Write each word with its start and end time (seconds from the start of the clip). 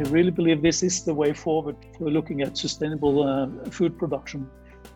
I 0.00 0.04
really 0.04 0.30
believe 0.30 0.62
this 0.62 0.82
is 0.82 1.04
the 1.04 1.12
way 1.12 1.34
forward 1.34 1.76
for 1.98 2.10
looking 2.10 2.40
at 2.40 2.56
sustainable 2.56 3.22
uh, 3.22 3.68
food 3.68 3.98
production. 3.98 4.48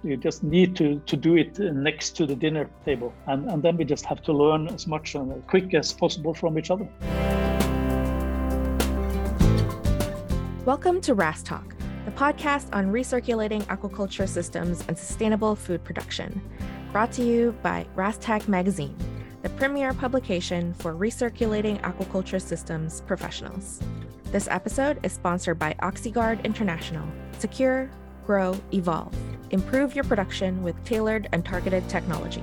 You 0.02 0.16
just 0.16 0.42
need 0.42 0.74
to, 0.76 0.98
to 1.00 1.14
do 1.14 1.36
it 1.36 1.58
next 1.58 2.16
to 2.16 2.26
the 2.26 2.34
dinner 2.34 2.70
table. 2.86 3.12
And, 3.26 3.50
and 3.50 3.62
then 3.62 3.76
we 3.76 3.84
just 3.84 4.06
have 4.06 4.22
to 4.22 4.32
learn 4.32 4.66
as 4.68 4.86
much 4.86 5.14
and 5.14 5.30
as 5.30 5.42
quick 5.46 5.74
as 5.74 5.92
possible 5.92 6.32
from 6.32 6.58
each 6.58 6.70
other. 6.70 6.88
Welcome 10.64 11.02
to 11.02 11.12
RAS 11.12 11.42
Talk, 11.42 11.74
the 12.06 12.10
podcast 12.12 12.74
on 12.74 12.90
recirculating 12.90 13.62
aquaculture 13.64 14.26
systems 14.26 14.82
and 14.88 14.96
sustainable 14.96 15.54
food 15.54 15.84
production, 15.84 16.40
brought 16.92 17.12
to 17.12 17.22
you 17.22 17.54
by 17.62 17.86
RASTech 17.94 18.48
Magazine 18.48 18.96
the 19.42 19.50
premier 19.50 19.92
publication 19.92 20.72
for 20.72 20.94
recirculating 20.94 21.78
aquaculture 21.82 22.40
systems 22.40 23.02
professionals. 23.02 23.82
This 24.34 24.48
episode 24.48 24.98
is 25.04 25.12
sponsored 25.12 25.60
by 25.60 25.74
Oxyguard 25.74 26.42
International. 26.42 27.06
Secure, 27.38 27.88
grow, 28.26 28.60
evolve. 28.72 29.14
Improve 29.52 29.94
your 29.94 30.02
production 30.02 30.64
with 30.64 30.74
tailored 30.84 31.28
and 31.30 31.44
targeted 31.44 31.88
technology. 31.88 32.42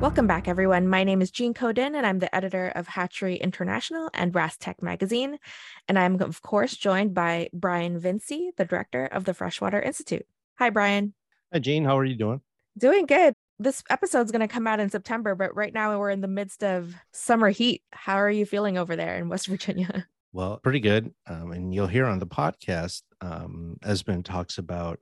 Welcome 0.00 0.26
back, 0.26 0.48
everyone. 0.48 0.88
My 0.88 1.04
name 1.04 1.20
is 1.20 1.30
Jean 1.30 1.52
Ko 1.52 1.72
Din, 1.72 1.94
and 1.94 2.06
I'm 2.06 2.20
the 2.20 2.34
editor 2.34 2.68
of 2.68 2.86
Hatchery 2.86 3.36
International 3.36 4.08
and 4.14 4.32
RASTech 4.32 4.80
magazine. 4.80 5.36
And 5.86 5.98
I'm, 5.98 6.18
of 6.22 6.40
course, 6.40 6.74
joined 6.74 7.12
by 7.12 7.50
Brian 7.52 7.98
Vinci, 7.98 8.52
the 8.56 8.64
director 8.64 9.04
of 9.04 9.26
the 9.26 9.34
Freshwater 9.34 9.82
Institute. 9.82 10.24
Hi, 10.58 10.70
Brian. 10.70 11.12
Hi, 11.52 11.58
Jean. 11.58 11.84
How 11.84 11.98
are 11.98 12.04
you 12.06 12.16
doing? 12.16 12.40
Doing 12.78 13.04
good 13.04 13.34
this 13.60 13.84
episode's 13.90 14.32
going 14.32 14.40
to 14.40 14.48
come 14.48 14.66
out 14.66 14.80
in 14.80 14.88
September, 14.88 15.34
but 15.34 15.54
right 15.54 15.72
now 15.72 15.96
we're 15.98 16.10
in 16.10 16.22
the 16.22 16.28
midst 16.28 16.64
of 16.64 16.94
summer 17.12 17.50
heat. 17.50 17.82
How 17.92 18.14
are 18.14 18.30
you 18.30 18.46
feeling 18.46 18.78
over 18.78 18.96
there 18.96 19.18
in 19.18 19.28
West 19.28 19.46
Virginia? 19.48 20.06
Well, 20.32 20.58
pretty 20.58 20.80
good. 20.80 21.12
Um, 21.26 21.52
and 21.52 21.74
you'll 21.74 21.86
hear 21.86 22.06
on 22.06 22.18
the 22.18 22.26
podcast, 22.26 23.02
um, 23.20 23.76
Esben 23.84 24.24
talks 24.24 24.56
about 24.56 24.98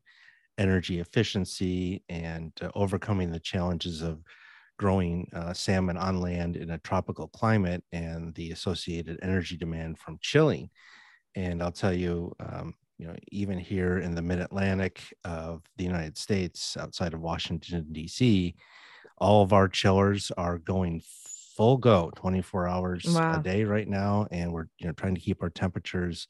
energy 0.59 0.99
efficiency 0.99 2.03
and 2.09 2.53
uh, 2.61 2.71
overcoming 2.75 3.31
the 3.31 3.39
challenges 3.39 4.03
of 4.03 4.23
growing 4.77 5.31
uh, 5.35 5.53
salmon 5.53 5.97
on 5.97 6.21
land 6.21 6.57
in 6.57 6.71
a 6.71 6.79
tropical 6.79 7.29
climate 7.29 7.85
and 7.93 8.35
the 8.35 8.51
associated 8.51 9.21
energy 9.23 9.57
demand 9.57 9.99
from 9.99 10.19
chilling. 10.21 10.69
And 11.37 11.63
I'll 11.63 11.71
tell 11.71 11.93
you, 11.93 12.35
um, 12.41 12.75
you 12.99 13.07
know, 13.07 13.15
even 13.31 13.59
here 13.59 13.99
in 13.99 14.15
the 14.15 14.23
mid 14.23 14.41
Atlantic 14.41 15.03
of 15.25 15.63
the 15.77 15.85
United 15.85 16.19
States, 16.19 16.77
outside 16.77 17.15
of 17.15 17.21
Washington, 17.21 17.87
D.C., 17.93 18.55
all 19.19 19.43
of 19.43 19.53
our 19.53 19.69
chillers 19.69 20.31
are 20.37 20.59
going 20.59 21.03
full 21.57 21.77
go 21.77 22.11
24 22.17 22.69
hours 22.69 23.05
wow. 23.09 23.39
a 23.39 23.43
day 23.43 23.65
right 23.65 23.89
now. 23.89 24.27
And 24.31 24.53
we're 24.53 24.69
you 24.79 24.87
know, 24.87 24.93
trying 24.93 25.15
to 25.15 25.21
keep 25.21 25.43
our 25.43 25.51
temperatures 25.51 26.29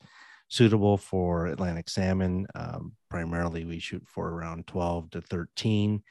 suitable 0.48 0.96
for 0.96 1.46
Atlantic 1.46 1.88
salmon. 1.88 2.46
Um, 2.54 2.92
primarily, 3.10 3.64
we 3.64 3.78
shoot 3.78 4.02
for 4.06 4.30
around 4.30 4.66
12 4.66 5.10
to 5.10 5.20
13. 5.20 6.02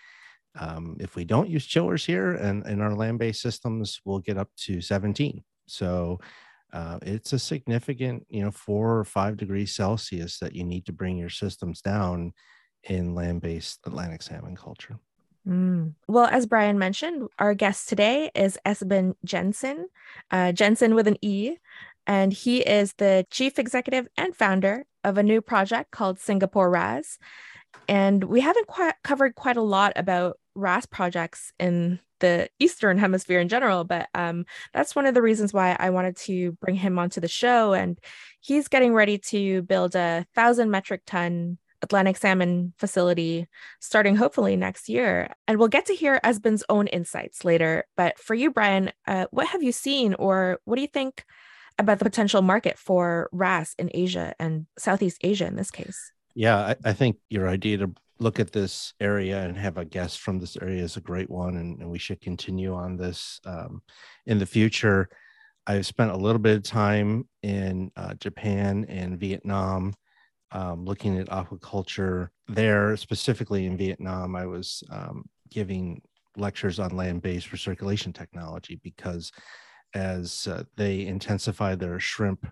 Um, 0.59 0.97
if 0.99 1.15
we 1.15 1.23
don't 1.23 1.49
use 1.49 1.65
chillers 1.65 2.05
here 2.05 2.33
and 2.33 2.65
in 2.65 2.81
our 2.81 2.95
land 2.95 3.19
based 3.19 3.41
systems, 3.41 4.01
we'll 4.05 4.19
get 4.19 4.37
up 4.37 4.49
to 4.57 4.81
17. 4.81 5.43
So 5.67 6.19
uh, 6.73 6.99
it's 7.01 7.33
a 7.33 7.39
significant, 7.39 8.25
you 8.29 8.43
know, 8.43 8.51
four 8.51 8.97
or 8.97 9.05
five 9.05 9.37
degrees 9.37 9.73
Celsius 9.73 10.39
that 10.39 10.55
you 10.55 10.63
need 10.63 10.85
to 10.85 10.93
bring 10.93 11.17
your 11.17 11.29
systems 11.29 11.81
down 11.81 12.33
in 12.83 13.15
land 13.15 13.41
based 13.41 13.79
Atlantic 13.85 14.21
salmon 14.21 14.55
culture. 14.55 14.99
Mm. 15.47 15.93
Well, 16.07 16.25
as 16.25 16.45
Brian 16.45 16.77
mentioned, 16.77 17.29
our 17.39 17.53
guest 17.53 17.87
today 17.87 18.31
is 18.35 18.59
Esben 18.65 19.15
Jensen, 19.23 19.87
uh, 20.29 20.51
Jensen 20.51 20.93
with 20.93 21.07
an 21.07 21.17
E, 21.21 21.55
and 22.05 22.33
he 22.33 22.59
is 22.59 22.93
the 22.93 23.25
chief 23.31 23.57
executive 23.57 24.07
and 24.17 24.35
founder 24.35 24.85
of 25.03 25.17
a 25.17 25.23
new 25.23 25.41
project 25.41 25.91
called 25.91 26.19
Singapore 26.19 26.69
RAS. 26.69 27.17
And 27.87 28.25
we 28.25 28.41
haven't 28.41 28.67
quite 28.67 28.95
covered 29.03 29.35
quite 29.35 29.57
a 29.57 29.61
lot 29.61 29.93
about 29.95 30.37
RAS 30.57 30.85
projects 30.85 31.53
in 31.59 31.99
the 32.19 32.49
Eastern 32.59 32.97
Hemisphere 32.97 33.39
in 33.39 33.47
general, 33.47 33.83
but 33.83 34.09
um, 34.15 34.45
that's 34.73 34.95
one 34.95 35.05
of 35.05 35.13
the 35.13 35.21
reasons 35.21 35.53
why 35.53 35.75
I 35.79 35.91
wanted 35.91 36.17
to 36.17 36.53
bring 36.53 36.75
him 36.75 36.97
onto 36.97 37.21
the 37.21 37.27
show. 37.27 37.73
And 37.73 37.99
he's 38.39 38.67
getting 38.67 38.93
ready 38.93 39.17
to 39.19 39.61
build 39.61 39.95
a 39.95 40.25
thousand 40.35 40.71
metric 40.71 41.03
ton 41.05 41.59
Atlantic 41.83 42.17
salmon 42.17 42.73
facility 42.79 43.47
starting 43.79 44.15
hopefully 44.15 44.55
next 44.55 44.89
year. 44.89 45.31
And 45.47 45.59
we'll 45.59 45.67
get 45.67 45.85
to 45.87 45.93
hear 45.93 46.19
Esben's 46.23 46.63
own 46.69 46.87
insights 46.87 47.45
later. 47.45 47.85
But 47.95 48.17
for 48.17 48.33
you, 48.33 48.51
Brian, 48.51 48.91
uh, 49.05 49.27
what 49.29 49.47
have 49.47 49.61
you 49.61 49.71
seen 49.71 50.15
or 50.15 50.59
what 50.65 50.75
do 50.75 50.81
you 50.81 50.87
think 50.87 51.23
about 51.77 51.99
the 51.99 52.05
potential 52.05 52.41
market 52.41 52.79
for 52.79 53.29
RAS 53.31 53.75
in 53.77 53.91
Asia 53.93 54.33
and 54.39 54.65
Southeast 54.79 55.19
Asia 55.21 55.45
in 55.45 55.55
this 55.55 55.69
case? 55.69 56.11
Yeah, 56.33 56.57
I, 56.57 56.75
I 56.89 56.93
think 56.93 57.17
your 57.29 57.47
idea 57.47 57.77
to 57.77 57.93
look 58.19 58.39
at 58.39 58.51
this 58.51 58.93
area 58.99 59.43
and 59.43 59.57
have 59.57 59.77
a 59.77 59.85
guest 59.85 60.19
from 60.19 60.39
this 60.39 60.57
area 60.57 60.83
is 60.83 60.97
a 60.97 61.01
great 61.01 61.29
one, 61.29 61.57
and, 61.57 61.79
and 61.79 61.89
we 61.89 61.99
should 61.99 62.21
continue 62.21 62.73
on 62.73 62.97
this 62.97 63.39
um, 63.45 63.81
in 64.25 64.39
the 64.39 64.45
future. 64.45 65.09
I've 65.65 65.85
spent 65.85 66.11
a 66.11 66.17
little 66.17 66.39
bit 66.39 66.57
of 66.57 66.63
time 66.63 67.27
in 67.43 67.91
uh, 67.95 68.13
Japan 68.15 68.85
and 68.87 69.19
Vietnam 69.19 69.93
um, 70.51 70.85
looking 70.85 71.17
at 71.17 71.27
aquaculture 71.27 72.29
there, 72.47 72.95
specifically 72.95 73.65
in 73.65 73.77
Vietnam. 73.77 74.35
I 74.35 74.45
was 74.45 74.83
um, 74.89 75.25
giving 75.49 76.01
lectures 76.37 76.79
on 76.79 76.95
land 76.95 77.21
based 77.21 77.49
recirculation 77.49 78.13
technology 78.13 78.79
because 78.83 79.31
as 79.93 80.47
uh, 80.47 80.63
they 80.75 81.05
intensify 81.05 81.75
their 81.75 81.99
shrimp 81.99 82.45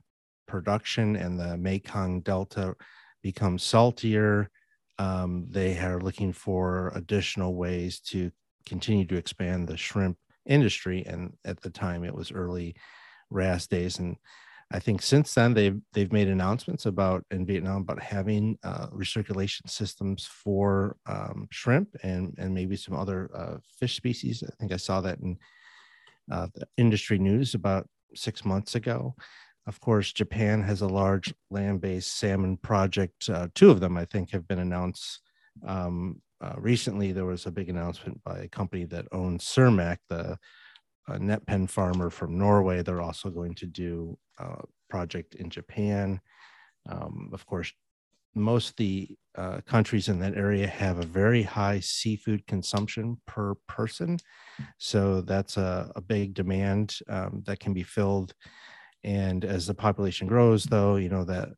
production 0.48 1.16
and 1.16 1.40
the 1.40 1.58
Mekong 1.58 2.22
Delta 2.22 2.76
becomes 3.22 3.64
saltier, 3.64 4.50
um, 4.98 5.46
they 5.50 5.78
are 5.78 6.00
looking 6.00 6.34
for 6.34 6.92
additional 6.96 7.56
ways 7.56 8.00
to 8.00 8.32
continue 8.66 9.06
to 9.06 9.18
expand 9.18 9.68
the 9.68 9.78
shrimp 9.78 10.18
industry. 10.46 11.04
And 11.06 11.34
at 11.46 11.62
the 11.62 11.70
time, 11.70 12.04
it 12.04 12.14
was 12.14 12.32
early 12.32 12.76
RAS 13.30 13.68
days, 13.68 14.00
and 14.00 14.16
I 14.72 14.80
think 14.80 15.02
since 15.02 15.34
then 15.34 15.54
they've 15.54 15.80
they've 15.94 16.12
made 16.12 16.28
announcements 16.28 16.86
about 16.86 17.24
in 17.32 17.46
Vietnam 17.46 17.82
about 17.82 18.02
having 18.02 18.58
uh, 18.64 18.88
recirculation 18.88 19.70
systems 19.70 20.26
for 20.26 20.98
um, 21.06 21.48
shrimp 21.52 21.90
and 22.04 22.34
and 22.38 22.54
maybe 22.54 22.76
some 22.76 22.96
other 22.96 23.30
uh, 23.36 23.58
fish 23.80 23.96
species. 23.96 24.44
I 24.46 24.54
think 24.60 24.72
I 24.72 24.78
saw 24.78 25.02
that 25.02 25.20
in 25.20 25.38
uh, 26.32 26.48
the 26.56 26.68
industry 26.78 27.20
news 27.20 27.54
about 27.54 27.88
six 28.16 28.44
months 28.44 28.76
ago. 28.76 29.16
Of 29.68 29.80
course, 29.80 30.14
Japan 30.14 30.62
has 30.62 30.82
a 30.82 30.88
large 30.88 31.34
land 31.50 31.82
based 31.82 32.18
salmon 32.18 32.58
project. 32.58 33.30
Uh, 33.30 33.48
two 33.56 33.72
of 33.72 33.80
them, 33.80 33.98
I 33.98 34.06
think, 34.06 34.32
have 34.32 34.48
been 34.48 34.60
announced. 34.60 35.22
Um, 35.66 36.22
uh, 36.42 36.54
recently, 36.58 37.12
there 37.12 37.26
was 37.26 37.46
a 37.46 37.52
big 37.52 37.70
announcement 37.70 38.24
by 38.24 38.40
a 38.40 38.48
company 38.48 38.86
that 38.86 39.08
owns 39.12 39.44
Cermaq, 39.44 39.98
the 40.10 40.38
net 41.20 41.46
pen 41.46 41.68
farmer 41.68 42.10
from 42.10 42.38
Norway. 42.38 42.84
They're 42.84 43.02
also 43.02 43.30
going 43.30 43.56
to 43.56 43.66
do 43.66 44.18
a 44.38 44.64
project 44.90 45.36
in 45.36 45.50
Japan. 45.50 46.20
Um, 46.88 47.30
of 47.34 47.46
course, 47.46 47.72
most 48.36 48.72
of 48.72 48.76
the 48.76 49.18
uh, 49.36 49.62
countries 49.66 50.10
in 50.10 50.20
that 50.20 50.36
area 50.36 50.68
have 50.68 51.00
a 51.00 51.06
very 51.06 51.42
high 51.42 51.80
seafood 51.80 52.46
consumption 52.48 53.18
per 53.26 53.56
person. 53.68 54.18
So 54.78 55.22
that's 55.22 55.58
a, 55.58 55.92
a 55.96 56.02
big 56.02 56.34
demand 56.34 56.98
um, 57.10 57.44
that 57.46 57.60
can 57.60 57.74
be 57.74 57.84
filled 57.84 58.34
and 59.06 59.46
as 59.46 59.68
the 59.68 59.76
population 59.76 60.28
grows, 60.28 60.64
though, 60.64 60.96
you 60.96 61.10
know 61.10 61.24
that 61.26 61.50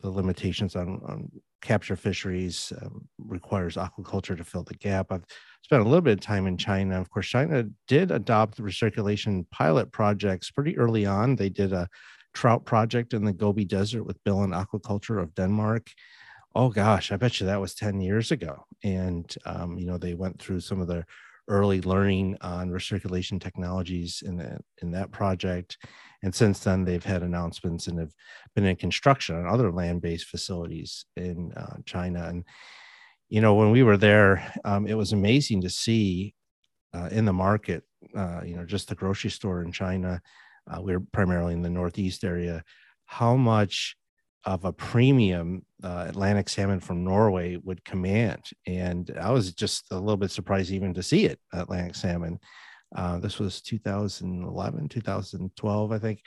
the 0.00 0.10
limitations 0.10 0.76
on, 0.76 1.00
on 1.06 1.30
capture 1.62 1.96
fisheries 1.96 2.72
um, 2.82 3.08
requires 3.18 3.76
aquaculture 3.76 4.36
to 4.36 4.44
fill 4.44 4.64
the 4.64 4.74
gap. 4.74 5.10
I've 5.10 5.24
spent 5.62 5.80
a 5.80 5.84
little 5.84 6.02
bit 6.02 6.18
of 6.18 6.20
time 6.20 6.46
in 6.46 6.58
China. 6.58 7.00
Of 7.00 7.10
course, 7.10 7.26
China 7.26 7.64
did 7.88 8.10
adopt 8.10 8.58
recirculation 8.58 9.44
pilot 9.50 9.90
projects 9.92 10.50
pretty 10.50 10.76
early 10.76 11.06
on. 11.06 11.36
They 11.36 11.48
did 11.48 11.72
a 11.72 11.88
trout 12.34 12.66
project 12.66 13.14
in 13.14 13.24
the 13.24 13.32
Gobi 13.32 13.64
Desert 13.64 14.04
with 14.04 14.22
Billund 14.24 14.54
Aquaculture 14.54 15.22
of 15.22 15.34
Denmark. 15.34 15.90
Oh 16.54 16.68
gosh, 16.68 17.12
I 17.12 17.16
bet 17.16 17.40
you 17.40 17.46
that 17.46 17.60
was 17.60 17.74
10 17.74 18.00
years 18.00 18.30
ago. 18.30 18.64
And, 18.84 19.32
um, 19.46 19.78
you 19.78 19.86
know, 19.86 19.96
they 19.96 20.14
went 20.14 20.40
through 20.40 20.60
some 20.60 20.80
of 20.80 20.88
the 20.88 21.04
early 21.50 21.82
learning 21.82 22.38
on 22.40 22.70
recirculation 22.70 23.40
technologies 23.40 24.22
in 24.24 24.36
that, 24.38 24.62
in 24.80 24.90
that 24.92 25.10
project 25.10 25.76
and 26.22 26.34
since 26.34 26.60
then, 26.60 26.84
they've 26.84 27.04
had 27.04 27.22
announcements 27.22 27.86
and 27.86 27.98
have 27.98 28.12
been 28.54 28.66
in 28.66 28.76
construction 28.76 29.36
on 29.36 29.46
other 29.46 29.72
land 29.72 30.02
based 30.02 30.26
facilities 30.26 31.06
in 31.16 31.52
uh, 31.56 31.76
China. 31.86 32.26
And, 32.28 32.44
you 33.28 33.40
know, 33.40 33.54
when 33.54 33.70
we 33.70 33.82
were 33.82 33.96
there, 33.96 34.52
um, 34.64 34.86
it 34.86 34.94
was 34.94 35.12
amazing 35.12 35.62
to 35.62 35.70
see 35.70 36.34
uh, 36.92 37.08
in 37.10 37.24
the 37.24 37.32
market, 37.32 37.84
uh, 38.14 38.42
you 38.44 38.56
know, 38.56 38.64
just 38.64 38.88
the 38.88 38.94
grocery 38.94 39.30
store 39.30 39.62
in 39.62 39.72
China. 39.72 40.20
Uh, 40.70 40.82
we 40.82 40.92
are 40.92 41.00
primarily 41.12 41.54
in 41.54 41.62
the 41.62 41.70
Northeast 41.70 42.22
area, 42.22 42.62
how 43.06 43.34
much 43.34 43.96
of 44.44 44.64
a 44.64 44.72
premium 44.72 45.64
uh, 45.82 46.06
Atlantic 46.08 46.48
salmon 46.48 46.80
from 46.80 47.04
Norway 47.04 47.56
would 47.56 47.84
command. 47.84 48.44
And 48.66 49.10
I 49.20 49.30
was 49.30 49.52
just 49.52 49.86
a 49.90 49.98
little 49.98 50.16
bit 50.16 50.30
surprised 50.30 50.70
even 50.70 50.94
to 50.94 51.02
see 51.02 51.26
it, 51.26 51.38
Atlantic 51.52 51.94
salmon. 51.94 52.38
Uh, 52.94 53.18
this 53.18 53.38
was 53.38 53.60
2011, 53.60 54.88
2012, 54.88 55.92
I 55.92 55.98
think. 55.98 56.22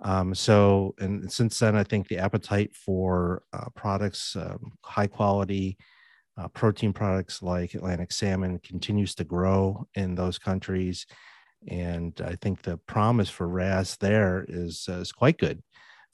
Um, 0.00 0.34
so, 0.34 0.94
and 0.98 1.30
since 1.30 1.58
then, 1.58 1.76
I 1.76 1.84
think 1.84 2.08
the 2.08 2.18
appetite 2.18 2.74
for 2.74 3.42
uh, 3.52 3.66
products, 3.76 4.34
um, 4.34 4.72
high 4.82 5.06
quality 5.06 5.76
uh, 6.36 6.48
protein 6.48 6.92
products 6.92 7.42
like 7.42 7.74
Atlantic 7.74 8.10
salmon 8.10 8.58
continues 8.60 9.14
to 9.16 9.24
grow 9.24 9.86
in 9.94 10.14
those 10.14 10.38
countries. 10.38 11.06
And 11.68 12.20
I 12.24 12.34
think 12.36 12.62
the 12.62 12.78
promise 12.78 13.30
for 13.30 13.46
RAS 13.46 13.96
there 13.96 14.44
is, 14.48 14.86
uh, 14.88 14.94
is 14.94 15.12
quite 15.12 15.38
good. 15.38 15.62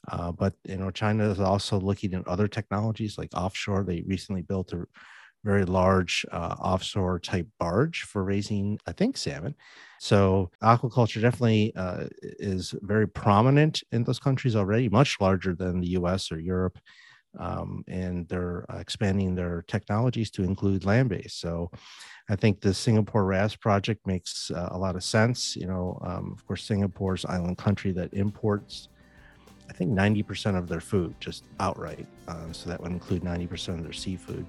Uh, 0.07 0.31
but 0.31 0.53
you 0.63 0.77
know, 0.77 0.91
China 0.91 1.29
is 1.29 1.39
also 1.39 1.79
looking 1.79 2.13
at 2.13 2.27
other 2.27 2.47
technologies 2.47 3.17
like 3.17 3.29
offshore. 3.35 3.83
They 3.83 4.03
recently 4.07 4.41
built 4.41 4.73
a 4.73 4.85
very 5.43 5.65
large 5.65 6.25
uh, 6.31 6.55
offshore 6.59 7.19
type 7.19 7.47
barge 7.59 8.03
for 8.03 8.23
raising, 8.23 8.79
I 8.85 8.91
think, 8.91 9.17
salmon. 9.17 9.55
So 9.99 10.51
aquaculture 10.61 11.21
definitely 11.21 11.73
uh, 11.75 12.05
is 12.21 12.73
very 12.81 13.07
prominent 13.07 13.83
in 13.91 14.03
those 14.03 14.19
countries 14.19 14.55
already, 14.55 14.89
much 14.89 15.17
larger 15.19 15.55
than 15.55 15.79
the 15.79 15.89
U.S. 15.89 16.31
or 16.31 16.39
Europe. 16.39 16.77
Um, 17.37 17.83
and 17.87 18.27
they're 18.27 18.65
expanding 18.79 19.35
their 19.35 19.63
technologies 19.67 20.31
to 20.31 20.43
include 20.43 20.83
land 20.83 21.09
based. 21.09 21.39
So 21.39 21.69
I 22.27 22.35
think 22.35 22.59
the 22.59 22.73
Singapore 22.73 23.23
RAS 23.25 23.55
project 23.55 24.07
makes 24.07 24.49
uh, 24.49 24.69
a 24.71 24.77
lot 24.77 24.95
of 24.95 25.03
sense. 25.03 25.55
You 25.55 25.67
know, 25.67 25.99
um, 26.03 26.33
of 26.35 26.45
course, 26.45 26.63
Singapore's 26.63 27.25
island 27.25 27.57
country 27.57 27.91
that 27.91 28.13
imports 28.13 28.89
I 29.69 29.73
think 29.73 29.91
90% 29.91 30.57
of 30.57 30.67
their 30.67 30.81
food 30.81 31.15
just 31.19 31.45
outright. 31.59 32.07
Uh, 32.27 32.51
so 32.51 32.69
that 32.69 32.81
would 32.81 32.91
include 32.91 33.21
90% 33.21 33.75
of 33.75 33.83
their 33.83 33.93
seafood. 33.93 34.45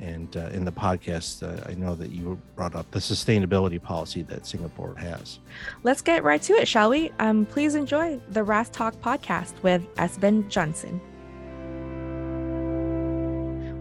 And 0.00 0.36
uh, 0.36 0.50
in 0.52 0.64
the 0.64 0.72
podcast, 0.72 1.42
uh, 1.42 1.68
I 1.68 1.74
know 1.74 1.94
that 1.96 2.10
you 2.10 2.40
brought 2.54 2.74
up 2.76 2.90
the 2.90 3.00
sustainability 3.00 3.82
policy 3.82 4.22
that 4.22 4.46
Singapore 4.46 4.94
has. 4.96 5.40
Let's 5.82 6.02
get 6.02 6.22
right 6.22 6.40
to 6.42 6.52
it, 6.54 6.68
shall 6.68 6.90
we? 6.90 7.10
Um, 7.18 7.46
please 7.46 7.74
enjoy 7.74 8.20
the 8.30 8.44
RAS 8.44 8.70
Talk 8.70 8.94
podcast 9.00 9.60
with 9.62 9.82
Esben 9.96 10.48
Jensen. 10.48 11.00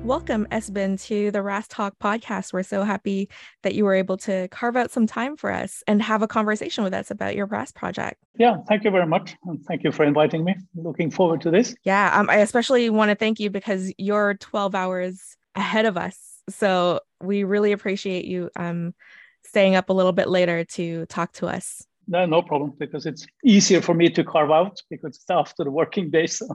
Welcome, 0.08 0.48
Esben, 0.54 0.96
to 1.08 1.32
the 1.32 1.42
RAS 1.42 1.68
Talk 1.68 2.00
podcast. 2.00 2.54
We're 2.54 2.64
so 2.64 2.84
happy 2.84 3.30
that 3.64 3.76
you 3.76 3.84
were 3.84 3.94
able 3.94 4.16
to 4.20 4.48
carve 4.48 4.78
out 4.78 4.90
some 4.90 5.06
time 5.06 5.36
for 5.36 5.52
us 5.52 5.84
and 5.86 6.02
have 6.02 6.22
a 6.22 6.30
conversation 6.30 6.86
with 6.86 6.94
us 6.94 7.12
about 7.12 7.36
your 7.36 7.46
RAS 7.46 7.74
project. 7.74 8.16
Yeah, 8.40 8.56
thank 8.70 8.86
you 8.86 8.92
very 8.92 9.06
much. 9.06 9.36
And 9.48 9.62
thank 9.66 9.84
you 9.84 9.92
for 9.92 10.06
inviting 10.06 10.46
me. 10.46 10.56
Looking 10.76 11.12
forward 11.12 11.42
to 11.42 11.52
this. 11.52 11.76
Yeah, 11.84 12.18
um, 12.18 12.30
I 12.30 12.38
especially 12.38 12.90
want 12.90 13.10
to 13.10 13.16
thank 13.16 13.42
you 13.42 13.50
because 13.50 13.92
you're 13.98 14.36
12 14.36 14.76
hours 14.76 15.36
ahead 15.56 15.86
of 15.86 15.98
us. 15.98 16.18
So 16.48 17.02
we 17.22 17.44
really 17.44 17.74
appreciate 17.74 18.24
you 18.24 18.50
um, 18.56 18.96
staying 19.44 19.76
up 19.76 19.90
a 19.90 19.94
little 19.94 20.14
bit 20.14 20.30
later 20.30 20.64
to 20.64 21.06
talk 21.08 21.34
to 21.34 21.48
us. 21.48 21.86
No, 22.08 22.26
no 22.26 22.42
problem 22.42 22.72
because 22.80 23.06
it's 23.06 23.28
easier 23.44 23.82
for 23.82 23.94
me 23.94 24.10
to 24.12 24.24
carve 24.24 24.52
out 24.52 24.82
because 24.90 25.18
it's 25.18 25.30
after 25.30 25.66
the 25.66 25.72
working 25.72 26.10
day. 26.10 26.28
So, 26.28 26.48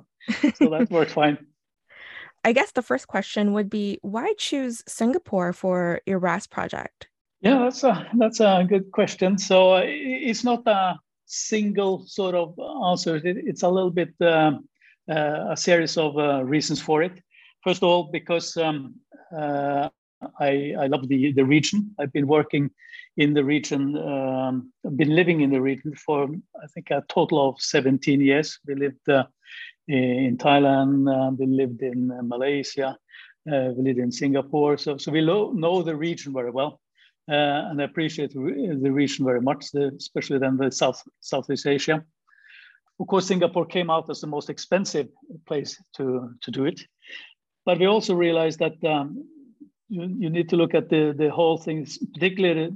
so 0.54 0.70
that 0.70 0.88
worked 0.90 1.10
fine. 1.10 1.36
I 2.44 2.52
guess 2.52 2.72
the 2.72 2.82
first 2.82 3.06
question 3.08 3.52
would 3.52 3.70
be 3.70 3.98
why 4.02 4.34
choose 4.36 4.82
Singapore 4.88 5.52
for 5.52 6.00
your 6.06 6.18
RAS 6.18 6.46
project? 6.46 7.08
Yeah, 7.40 7.58
that's 7.58 7.84
a 7.84 8.06
that's 8.18 8.40
a 8.40 8.64
good 8.68 8.90
question. 8.92 9.38
So 9.38 9.74
uh, 9.74 9.82
it's 9.84 10.44
not 10.44 10.66
a 10.66 10.98
single 11.26 12.06
sort 12.06 12.34
of 12.34 12.54
answer. 12.90 13.20
it's 13.24 13.62
a 13.62 13.68
little 13.68 13.90
bit 13.90 14.14
uh, 14.20 14.52
uh, 15.10 15.46
a 15.50 15.56
series 15.56 15.96
of 15.96 16.16
uh, 16.16 16.44
reasons 16.44 16.80
for 16.80 17.02
it. 17.02 17.20
First 17.64 17.82
of 17.82 17.88
all, 17.88 18.04
because 18.12 18.56
um, 18.56 18.94
uh, 19.36 19.88
I 20.38 20.74
I 20.78 20.86
love 20.86 21.08
the 21.08 21.32
the 21.32 21.44
region. 21.44 21.94
I've 21.98 22.12
been 22.12 22.26
working 22.26 22.70
in 23.16 23.34
the 23.34 23.44
region. 23.44 23.96
Um, 23.96 24.72
I've 24.86 24.96
been 24.96 25.14
living 25.14 25.40
in 25.40 25.50
the 25.50 25.60
region 25.60 25.94
for 25.94 26.28
I 26.62 26.66
think 26.68 26.90
a 26.90 27.02
total 27.08 27.48
of 27.48 27.60
17 27.60 28.20
years. 28.20 28.58
We 28.66 28.74
lived 28.74 29.08
uh, 29.08 29.24
in 29.88 30.36
Thailand, 30.36 31.08
uh, 31.08 31.32
we 31.32 31.46
lived 31.46 31.82
in 31.82 32.10
uh, 32.10 32.22
Malaysia, 32.22 32.96
uh, 33.50 33.68
we 33.76 33.84
lived 33.84 33.98
in 33.98 34.12
Singapore. 34.12 34.76
So, 34.76 34.96
so 34.96 35.10
we 35.10 35.20
lo- 35.20 35.52
know 35.52 35.82
the 35.82 35.96
region 35.96 36.32
very 36.32 36.50
well. 36.50 36.80
Uh, 37.28 37.70
and 37.70 37.80
I 37.80 37.84
appreciate 37.84 38.32
the 38.32 38.90
region 38.90 39.24
very 39.24 39.40
much, 39.40 39.66
especially 39.74 40.38
then 40.38 40.56
the 40.56 40.70
South 40.70 41.00
Southeast 41.20 41.66
Asia. 41.66 42.04
Of 42.98 43.06
course, 43.06 43.26
Singapore 43.26 43.64
came 43.64 43.90
out 43.90 44.10
as 44.10 44.20
the 44.20 44.26
most 44.26 44.50
expensive 44.50 45.08
place 45.46 45.80
to, 45.96 46.30
to 46.40 46.50
do 46.50 46.64
it, 46.66 46.80
but 47.64 47.78
we 47.78 47.86
also 47.86 48.14
realized 48.14 48.58
that 48.58 48.84
um, 48.84 49.24
you, 49.88 50.02
you 50.18 50.30
need 50.30 50.48
to 50.48 50.56
look 50.56 50.74
at 50.74 50.88
the, 50.88 51.14
the 51.16 51.30
whole 51.30 51.58
thing, 51.58 51.86
particularly 52.12 52.70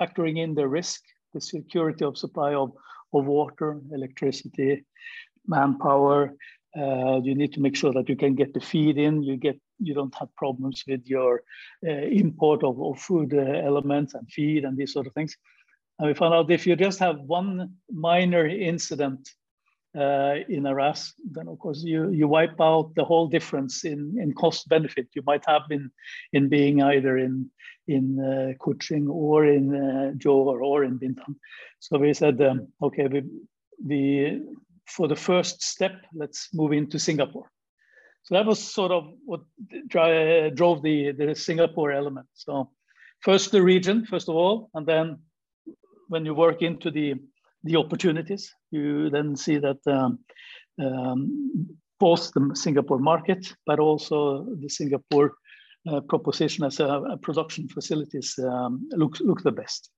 factoring 0.00 0.38
in 0.38 0.54
the 0.54 0.66
risk, 0.66 1.00
the 1.34 1.40
security 1.40 2.04
of 2.04 2.16
supply 2.16 2.54
of, 2.54 2.72
of 3.12 3.26
water, 3.26 3.80
electricity, 3.92 4.84
manpower. 5.50 6.34
Uh, 6.76 7.20
you 7.26 7.34
need 7.34 7.52
to 7.52 7.60
make 7.60 7.76
sure 7.76 7.92
that 7.92 8.08
you 8.08 8.16
can 8.16 8.34
get 8.34 8.54
the 8.54 8.60
feed 8.60 8.96
in. 8.96 9.22
You 9.22 9.36
get 9.36 9.58
you 9.80 9.94
don't 9.94 10.14
have 10.18 10.34
problems 10.36 10.84
with 10.86 11.06
your 11.06 11.42
uh, 11.86 11.90
import 12.22 12.62
of, 12.62 12.80
of 12.80 13.00
food 13.00 13.34
uh, 13.34 13.40
elements 13.70 14.14
and 14.14 14.30
feed 14.30 14.64
and 14.64 14.76
these 14.76 14.92
sort 14.92 15.06
of 15.06 15.14
things. 15.14 15.36
And 15.98 16.08
we 16.08 16.14
found 16.14 16.34
out 16.34 16.50
if 16.50 16.66
you 16.66 16.76
just 16.76 16.98
have 16.98 17.20
one 17.20 17.74
minor 17.90 18.46
incident 18.46 19.28
uh, 19.98 20.36
in 20.48 20.66
a 20.66 20.74
RAS, 20.74 21.12
then 21.30 21.48
of 21.48 21.58
course 21.58 21.82
you, 21.82 22.10
you 22.10 22.28
wipe 22.28 22.60
out 22.60 22.94
the 22.94 23.04
whole 23.04 23.26
difference 23.26 23.84
in, 23.84 24.16
in 24.20 24.32
cost 24.32 24.68
benefit 24.68 25.08
you 25.14 25.22
might 25.26 25.44
have 25.46 25.62
in, 25.70 25.90
in 26.32 26.48
being 26.48 26.82
either 26.82 27.18
in, 27.18 27.50
in 27.88 28.20
uh, 28.20 28.64
Kuching 28.64 29.08
or 29.10 29.46
in 29.46 29.74
uh, 29.74 30.12
Johor 30.16 30.62
or 30.62 30.84
in 30.84 30.98
Bintan. 30.98 31.34
So 31.80 31.98
we 31.98 32.14
said, 32.14 32.40
um, 32.40 32.68
okay, 32.80 33.08
we, 33.08 33.22
we 33.84 34.42
for 34.90 35.08
the 35.08 35.16
first 35.16 35.62
step, 35.62 35.92
let's 36.14 36.48
move 36.52 36.72
into 36.72 36.98
Singapore. 36.98 37.50
So 38.22 38.34
that 38.34 38.46
was 38.46 38.58
sort 38.58 38.92
of 38.92 39.04
what 39.24 39.40
drove 39.88 40.82
the, 40.82 41.12
the 41.12 41.34
Singapore 41.34 41.92
element. 41.92 42.26
So 42.34 42.70
first 43.20 43.50
the 43.50 43.62
region, 43.62 44.04
first 44.04 44.28
of 44.28 44.36
all, 44.36 44.70
and 44.74 44.86
then 44.86 45.18
when 46.08 46.24
you 46.24 46.34
work 46.34 46.62
into 46.62 46.90
the, 46.90 47.14
the 47.64 47.76
opportunities, 47.76 48.52
you 48.70 49.10
then 49.10 49.36
see 49.36 49.58
that 49.58 49.78
um, 49.86 50.18
um, 50.78 51.68
both 51.98 52.32
the 52.32 52.50
Singapore 52.54 52.98
market, 52.98 53.54
but 53.66 53.78
also 53.78 54.46
the 54.60 54.68
Singapore 54.68 55.34
uh, 55.90 56.00
proposition 56.00 56.64
as 56.64 56.80
a, 56.80 56.86
a 56.86 57.16
production 57.16 57.68
facilities 57.68 58.38
um, 58.38 58.88
look, 58.90 59.18
look 59.20 59.42
the 59.42 59.52
best. 59.52 59.90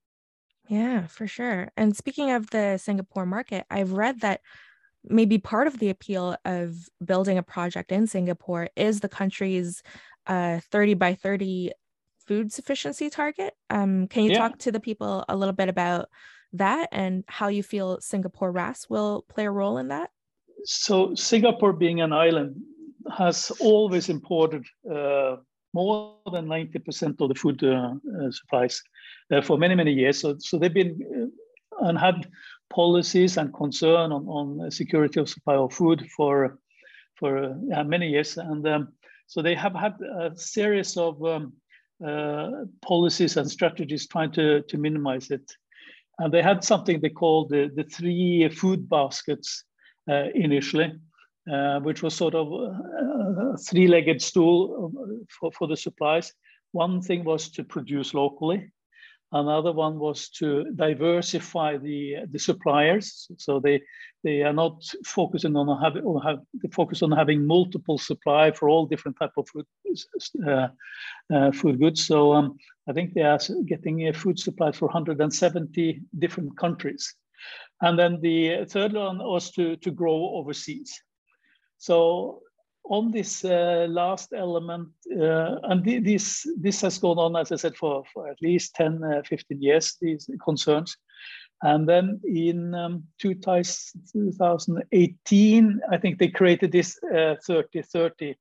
Yeah, 0.69 1.06
for 1.06 1.27
sure. 1.27 1.71
And 1.77 1.97
speaking 1.97 2.31
of 2.31 2.50
the 2.50 2.79
Singapore 2.79 3.27
market, 3.27 3.67
I've 3.69 3.93
read 3.93 4.21
that 4.21 4.41
maybe 5.05 5.39
part 5.39 5.67
of 5.67 5.79
the 5.79 5.91
appeal 5.91 6.37
of 6.44 6.89
building 7.05 7.39
a 7.39 7.43
project 7.43 7.93
in 7.93 8.06
Singapore 8.06 8.69
is 8.77 9.01
the 9.01 9.09
country's 9.09 9.82
uh, 10.27 10.61
30 10.71 10.94
by 10.94 11.15
30 11.15 11.73
food 12.27 12.53
sufficiency 12.53 13.11
target. 13.11 13.55
Um, 13.71 14.06
can 14.06 14.25
you 14.25 14.32
yeah. 14.32 14.39
talk 14.39 14.59
to 14.59 14.73
the 14.73 14.81
people 14.81 15.25
a 15.29 15.37
little 15.37 15.55
bit 15.55 15.69
about 15.69 16.09
that 16.53 16.89
and 16.93 17.25
how 17.27 17.49
you 17.49 17.63
feel 17.63 18.01
Singapore 18.01 18.53
RAS 18.53 18.89
will 18.89 19.25
play 19.29 19.47
a 19.47 19.51
role 19.51 19.79
in 19.79 19.89
that? 19.89 20.11
So, 20.65 21.15
Singapore 21.15 21.73
being 21.73 22.01
an 22.01 22.13
island 22.13 22.56
has 23.17 23.51
always 23.59 24.09
imported 24.09 24.65
uh, 24.89 25.37
more 25.75 26.19
than 26.32 26.47
90% 26.47 27.21
of 27.21 27.29
the 27.29 27.35
food 27.35 27.65
uh, 27.65 27.94
uh, 27.94 28.31
supplies 28.31 28.81
uh, 29.32 29.41
for 29.41 29.59
many, 29.59 29.75
many 29.75 29.93
years. 29.93 30.21
So, 30.21 30.37
so 30.39 30.59
they've 30.59 30.73
been 30.73 31.01
uh, 31.21 31.27
and 31.81 31.99
had 31.99 32.29
policies 32.74 33.36
and 33.38 33.52
concern 33.52 34.12
on, 34.12 34.26
on 34.26 34.70
security 34.70 35.20
of 35.20 35.29
supply 35.29 35.56
of 35.56 35.72
food 35.72 36.08
for 36.17 36.58
for 37.19 37.56
uh, 37.74 37.84
many 37.84 38.08
years, 38.08 38.38
and 38.38 38.67
um, 38.67 38.88
so 39.26 39.43
they 39.43 39.55
have 39.55 39.74
had 39.74 39.94
a 40.00 40.36
series 40.36 40.96
of 40.96 41.22
um, 41.22 41.52
uh, 42.06 42.64
policies 42.81 43.36
and 43.36 43.50
strategies 43.50 44.08
trying 44.08 44.32
to 44.32 44.62
to 44.62 44.79
minimize 44.79 45.34
it. 45.34 45.56
And 46.19 46.32
they 46.32 46.43
had 46.43 46.64
something 46.64 47.00
they 47.00 47.10
called 47.10 47.50
the, 47.50 47.70
the 47.74 47.84
three 47.84 48.48
food 48.48 48.88
baskets 48.88 49.64
uh, 50.10 50.29
initially, 50.34 50.93
uh, 51.52 51.81
which 51.81 52.02
was 52.02 52.14
sort 52.14 52.34
of 52.34 52.52
a 52.52 53.56
three-legged 53.56 54.20
stool 54.20 54.93
for, 55.41 55.50
for 55.52 55.69
the 55.69 55.76
supplies. 55.76 56.32
One 56.72 57.00
thing 57.00 57.24
was 57.24 57.50
to 57.52 57.64
produce 57.64 58.14
locally. 58.14 58.70
Another 59.32 59.72
one 59.72 59.98
was 59.98 60.29
to 60.29 60.65
diversify 60.74 61.79
the, 61.79 62.17
the 62.31 62.39
suppliers. 62.39 63.29
So 63.39 63.60
they, 63.60 63.82
they 64.22 64.43
are 64.43 64.53
not 64.53 64.84
focusing 65.06 65.56
on 65.56 65.81
having, 65.82 66.03
or 66.03 66.22
have, 66.22 66.41
they 66.62 66.69
focus 66.69 67.03
on 67.03 67.12
having 67.12 67.46
multiple 67.46 67.96
supply 67.96 68.53
for 68.53 68.69
all 68.69 68.84
different 68.84 69.17
type 69.19 69.32
of 69.39 69.48
food, 69.48 69.67
uh, 70.46 70.69
uh, 71.34 71.51
food 71.53 71.81
goods. 71.81 72.06
So 72.06 72.34
um, 72.34 72.58
I 72.86 72.93
think 72.93 73.15
they 73.15 73.22
are 73.22 73.39
getting 73.67 74.08
a 74.08 74.12
food 74.12 74.39
supply 74.39 74.70
for 74.70 74.86
170 74.89 76.03
different 76.19 76.58
countries. 76.58 77.15
And 77.81 77.98
then 77.98 78.20
the 78.20 78.67
third 78.69 78.93
one 78.93 79.19
was 79.19 79.51
to, 79.53 79.77
to 79.77 79.91
grow 79.91 80.36
overseas. 80.36 81.01
So 81.79 82.43
on 82.84 83.10
this 83.10 83.44
uh, 83.44 83.86
last 83.89 84.32
element, 84.32 84.89
uh, 85.10 85.56
and 85.65 85.84
th 85.84 86.05
this 86.05 86.46
this 86.56 86.81
has 86.82 86.98
gone 86.98 87.19
on, 87.19 87.36
as 87.36 87.51
I 87.53 87.56
said, 87.56 87.77
for, 87.77 88.05
for 88.12 88.29
at 88.29 88.43
least 88.43 88.74
10, 88.74 89.05
uh, 89.05 89.22
15 89.24 89.62
years, 89.62 89.96
these 90.01 90.29
concerns. 90.44 90.96
And 91.62 91.89
then 91.89 92.20
in 92.24 92.74
um, 92.74 93.05
2018, 93.20 95.81
I 95.91 95.96
think 95.96 96.19
they 96.19 96.29
created 96.29 96.72
this 96.72 96.98
uh, 97.05 97.36
3030 97.46 98.34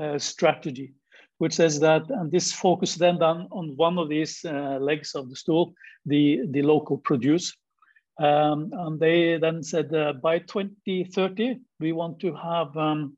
uh, 0.00 0.18
strategy, 0.18 0.94
which 1.38 1.52
says 1.52 1.78
that, 1.80 2.08
and 2.08 2.32
this 2.32 2.52
focus 2.52 2.94
then 2.94 3.22
on 3.22 3.76
one 3.76 3.98
of 3.98 4.08
these 4.08 4.42
uh, 4.46 4.78
legs 4.80 5.14
of 5.14 5.28
the 5.28 5.36
stool, 5.36 5.74
the, 6.06 6.40
the 6.50 6.62
local 6.62 6.96
produce. 6.96 7.54
Um, 8.18 8.70
and 8.72 9.00
they 9.00 9.38
then 9.38 9.62
said 9.62 9.92
uh, 9.92 10.12
by 10.12 10.38
2030, 10.38 11.58
we 11.80 11.92
want 11.92 12.20
to 12.20 12.34
have 12.34 12.68
30% 12.68 13.12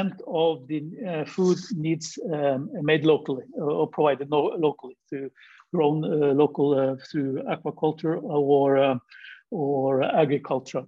um, 0.00 0.12
of 0.26 0.68
the 0.68 0.84
uh, 1.08 1.24
food 1.24 1.58
needs 1.72 2.18
um, 2.32 2.68
made 2.82 3.04
locally 3.04 3.44
or 3.54 3.88
provided 3.88 4.28
no, 4.30 4.52
locally 4.58 4.96
through 5.08 5.30
grown 5.74 6.04
uh, 6.04 6.32
local 6.32 6.78
uh, 6.78 6.96
through 7.10 7.42
aquaculture 7.42 8.22
or 8.22 8.78
uh, 8.78 8.98
or 9.50 10.02
agriculture. 10.02 10.84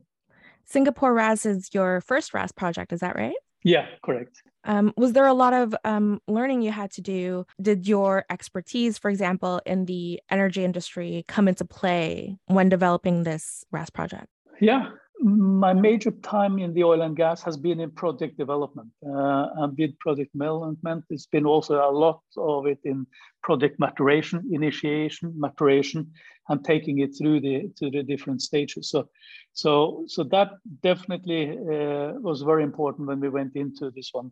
Singapore 0.65 1.15
RAS 1.15 1.47
is 1.47 1.71
your 1.73 2.01
first 2.01 2.35
RAS 2.35 2.53
project, 2.53 2.93
is 2.93 3.01
that 3.01 3.17
right? 3.17 3.37
Yeah, 3.65 3.87
correct. 4.05 4.43
Um, 4.69 4.93
was 4.97 5.15
there 5.15 5.27
a 5.27 5.33
lot 5.33 5.55
of 5.55 5.75
um, 5.85 6.21
learning 6.29 6.61
you 6.61 6.71
had 6.71 6.91
to 6.93 7.01
do? 7.01 7.47
Did 7.61 7.89
your 7.89 8.27
expertise, 8.31 8.99
for 8.99 9.11
example, 9.11 9.63
in 9.65 9.87
the 9.87 10.21
energy 10.31 10.63
industry, 10.63 11.25
come 11.27 11.49
into 11.49 11.65
play 11.65 12.37
when 12.47 12.69
developing 12.69 13.25
this 13.25 13.65
RAS 13.73 13.89
project? 13.89 14.27
Yeah, 14.61 14.91
my 15.21 15.73
major 15.73 16.11
time 16.11 16.59
in 16.59 16.73
the 16.75 16.85
oil 16.85 17.03
and 17.03 17.17
gas 17.17 17.43
has 17.43 17.57
been 17.57 17.81
in 17.81 17.91
project 17.91 18.39
development 18.39 18.89
uh, 19.05 19.47
and 19.57 19.77
with 19.77 19.99
project 19.99 20.33
development. 20.33 21.05
It's 21.11 21.27
been 21.27 21.47
also 21.47 21.75
a 21.77 21.91
lot 21.91 22.21
of 22.37 22.67
it 22.67 22.79
in 22.85 23.07
project 23.43 23.81
maturation, 23.81 24.49
initiation, 24.53 25.35
maturation, 25.37 26.13
and 26.49 26.65
taking 26.65 27.01
it 27.01 27.11
through 27.19 27.41
the 27.41 27.71
to 27.79 27.91
the 27.91 28.03
different 28.03 28.43
stages. 28.43 28.91
So, 28.91 29.09
so, 29.53 30.05
so 30.07 30.23
that 30.25 30.53
definitely 30.83 31.51
uh, 31.51 32.13
was 32.21 32.43
very 32.43 32.63
important 32.63 33.09
when 33.09 33.21
we 33.21 33.29
went 33.29 33.57
into 33.57 33.91
this 33.91 34.11
one. 34.13 34.31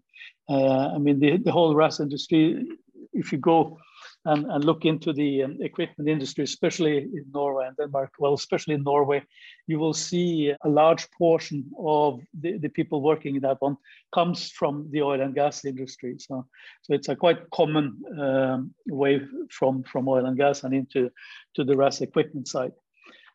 Uh, 0.48 0.94
I 0.94 0.98
mean, 0.98 1.18
the 1.18 1.38
the 1.38 1.52
whole 1.52 1.74
RAS 1.74 2.00
industry. 2.00 2.64
If 3.12 3.32
you 3.32 3.38
go 3.38 3.78
and, 4.26 4.44
and 4.46 4.64
look 4.64 4.84
into 4.84 5.12
the 5.12 5.44
um, 5.44 5.56
equipment 5.60 6.08
industry, 6.08 6.44
especially 6.44 6.98
in 6.98 7.24
Norway 7.32 7.66
and 7.66 7.76
Denmark, 7.76 8.12
well, 8.18 8.34
especially 8.34 8.74
in 8.74 8.82
Norway, 8.82 9.22
you 9.66 9.78
will 9.78 9.94
see 9.94 10.52
a 10.64 10.68
large 10.68 11.08
portion 11.12 11.64
of 11.78 12.20
the, 12.38 12.58
the 12.58 12.68
people 12.68 13.00
working 13.02 13.36
in 13.36 13.42
that 13.42 13.60
one 13.60 13.76
comes 14.12 14.50
from 14.50 14.88
the 14.90 15.02
oil 15.02 15.20
and 15.20 15.34
gas 15.34 15.64
industry. 15.64 16.16
So, 16.18 16.46
so 16.82 16.94
it's 16.94 17.08
a 17.08 17.16
quite 17.16 17.48
common 17.50 18.02
um, 18.20 18.74
way 18.88 19.20
from, 19.50 19.84
from 19.84 20.08
oil 20.08 20.26
and 20.26 20.36
gas 20.36 20.64
and 20.64 20.74
into 20.74 21.10
to 21.54 21.64
the 21.64 21.76
RAS 21.76 22.00
equipment 22.00 22.48
side. 22.48 22.72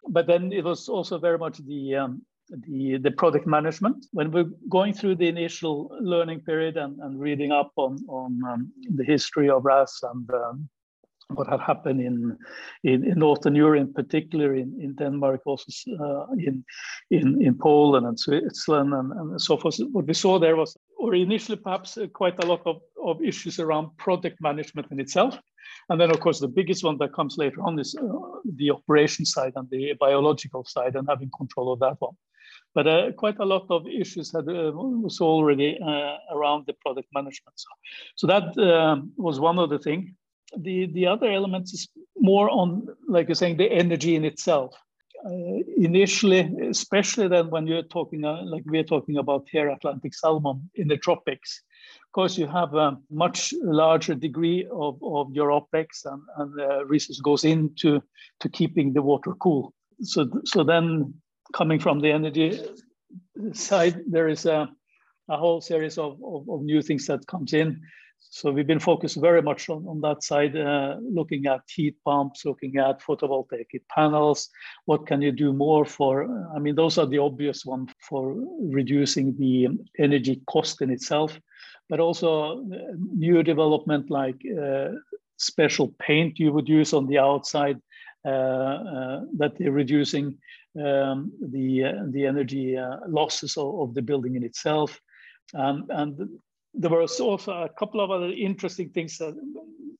But 0.07 0.27
then 0.27 0.51
it 0.51 0.63
was 0.63 0.89
also 0.89 1.19
very 1.19 1.37
much 1.37 1.57
the 1.59 1.95
um, 1.95 2.21
the, 2.67 2.97
the 2.97 3.11
product 3.11 3.47
management. 3.47 4.07
When 4.11 4.31
we're 4.31 4.49
going 4.69 4.93
through 4.93 5.15
the 5.15 5.27
initial 5.27 5.89
learning 6.01 6.41
period 6.41 6.75
and, 6.75 6.99
and 6.99 7.19
reading 7.19 7.51
up 7.51 7.71
on, 7.77 7.97
on 8.09 8.41
um, 8.45 8.71
the 8.95 9.05
history 9.05 9.49
of 9.49 9.63
RAS 9.63 9.99
and 10.03 10.29
um, 10.31 10.69
what 11.35 11.47
had 11.47 11.59
happened 11.59 12.01
in, 12.01 12.37
in, 12.83 13.03
in, 13.03 13.19
Northern 13.19 13.55
Europe, 13.55 13.81
in 13.81 13.93
particular 13.93 14.53
in, 14.53 14.77
in 14.79 14.95
Denmark, 14.95 15.41
also 15.45 15.71
uh, 15.99 16.25
in, 16.37 16.63
in, 17.09 17.41
in 17.41 17.57
Poland 17.57 18.05
and 18.05 18.19
Switzerland 18.19 18.93
and, 18.93 19.11
and 19.11 19.41
so 19.41 19.57
forth. 19.57 19.77
What 19.91 20.07
we 20.07 20.13
saw 20.13 20.39
there 20.39 20.55
was, 20.55 20.77
or 20.97 21.15
initially 21.15 21.57
perhaps 21.57 21.97
uh, 21.97 22.07
quite 22.13 22.43
a 22.43 22.47
lot 22.47 22.61
of, 22.65 22.81
of 23.03 23.21
issues 23.21 23.59
around 23.59 23.95
project 23.97 24.37
management 24.41 24.87
in 24.91 24.99
itself. 24.99 25.37
And 25.89 25.99
then, 25.99 26.11
of 26.11 26.19
course, 26.19 26.39
the 26.39 26.47
biggest 26.47 26.83
one 26.83 26.97
that 26.99 27.13
comes 27.13 27.37
later 27.37 27.61
on 27.61 27.79
is 27.79 27.95
uh, 27.95 28.03
the 28.55 28.71
operation 28.71 29.25
side 29.25 29.53
and 29.55 29.69
the 29.69 29.93
biological 29.99 30.63
side 30.65 30.95
and 30.95 31.07
having 31.09 31.29
control 31.35 31.73
of 31.73 31.79
that 31.79 31.95
one. 31.99 32.15
But 32.73 32.87
uh, 32.87 33.11
quite 33.11 33.39
a 33.39 33.45
lot 33.45 33.65
of 33.69 33.85
issues 33.87 34.31
had 34.31 34.47
uh, 34.47 34.71
was 34.73 35.19
already 35.19 35.77
uh, 35.85 36.15
around 36.33 36.65
the 36.67 36.73
product 36.73 37.09
management. 37.13 37.55
So, 37.55 37.69
so 38.15 38.27
that 38.27 38.57
um, 38.57 39.11
was 39.17 39.39
one 39.39 39.59
of 39.59 39.69
the 39.69 39.79
things 39.79 40.09
the 40.57 40.87
the 40.87 41.07
other 41.07 41.31
elements 41.31 41.73
is 41.73 41.87
more 42.17 42.49
on 42.49 42.87
like 43.07 43.27
you're 43.27 43.35
saying 43.35 43.57
the 43.57 43.71
energy 43.71 44.15
in 44.15 44.25
itself. 44.25 44.75
Uh, 45.23 45.61
initially 45.77 46.51
especially 46.67 47.27
then 47.27 47.47
when 47.51 47.67
you're 47.67 47.83
talking 47.83 48.25
uh, 48.25 48.41
like 48.43 48.63
we're 48.65 48.83
talking 48.83 49.17
about 49.17 49.47
here 49.51 49.69
atlantic 49.69 50.15
salmon 50.15 50.67
in 50.73 50.87
the 50.87 50.97
tropics 50.97 51.61
of 52.11 52.13
course 52.13 52.37
you 52.37 52.47
have 52.47 52.73
a 52.73 52.97
much 53.09 53.53
larger 53.61 54.15
degree 54.15 54.67
of, 54.71 54.99
of 55.03 55.31
your 55.31 55.49
opex 55.49 56.05
and, 56.05 56.21
and 56.37 56.53
the 56.55 56.83
resource 56.85 57.21
goes 57.21 57.45
into 57.45 58.01
to 58.39 58.49
keeping 58.49 58.93
the 58.93 59.01
water 59.01 59.33
cool. 59.39 59.73
So 60.01 60.27
so 60.43 60.63
then 60.63 61.13
coming 61.53 61.79
from 61.79 62.01
the 62.01 62.11
energy 62.11 62.59
side 63.53 64.01
there 64.07 64.27
is 64.27 64.45
a, 64.45 64.69
a 65.29 65.37
whole 65.37 65.61
series 65.61 65.97
of, 65.97 66.19
of, 66.21 66.49
of 66.49 66.63
new 66.63 66.81
things 66.81 67.05
that 67.07 67.27
comes 67.27 67.53
in 67.53 67.79
so 68.29 68.51
we've 68.51 68.67
been 68.67 68.79
focused 68.79 69.19
very 69.19 69.41
much 69.41 69.69
on, 69.69 69.85
on 69.87 69.99
that 70.01 70.23
side, 70.23 70.55
uh, 70.55 70.97
looking 71.01 71.47
at 71.47 71.61
heat 71.67 71.97
pumps, 72.05 72.45
looking 72.45 72.77
at 72.77 73.01
photovoltaic 73.01 73.65
panels. 73.89 74.49
What 74.85 75.07
can 75.07 75.21
you 75.21 75.31
do 75.31 75.51
more 75.51 75.85
for? 75.85 76.23
I 76.55 76.59
mean, 76.59 76.75
those 76.75 76.97
are 76.97 77.07
the 77.07 77.17
obvious 77.17 77.65
ones 77.65 77.91
for 77.99 78.35
reducing 78.61 79.35
the 79.37 79.69
energy 79.99 80.41
cost 80.47 80.81
in 80.81 80.91
itself, 80.91 81.37
but 81.89 81.99
also 81.99 82.59
uh, 82.59 82.77
new 83.13 83.43
development 83.43 84.09
like 84.09 84.41
uh, 84.45 84.89
special 85.37 85.93
paint 85.99 86.39
you 86.39 86.53
would 86.53 86.69
use 86.69 86.93
on 86.93 87.07
the 87.07 87.17
outside 87.17 87.81
uh, 88.23 88.29
uh, 88.29 89.21
that 89.37 89.57
they're 89.57 89.71
reducing 89.71 90.37
um, 90.79 91.31
the 91.41 91.83
uh, 91.83 92.03
the 92.11 92.27
energy 92.27 92.77
losses 93.07 93.57
of, 93.57 93.79
of, 93.79 93.93
the 93.95 94.01
building 94.01 94.35
in 94.35 94.43
itself. 94.43 95.01
Um, 95.55 95.87
and 95.89 96.39
there 96.73 96.89
was 96.89 97.19
also 97.19 97.51
a 97.51 97.69
couple 97.69 98.01
of 98.01 98.11
other 98.11 98.31
interesting 98.31 98.89
things 98.89 99.17
that 99.17 99.35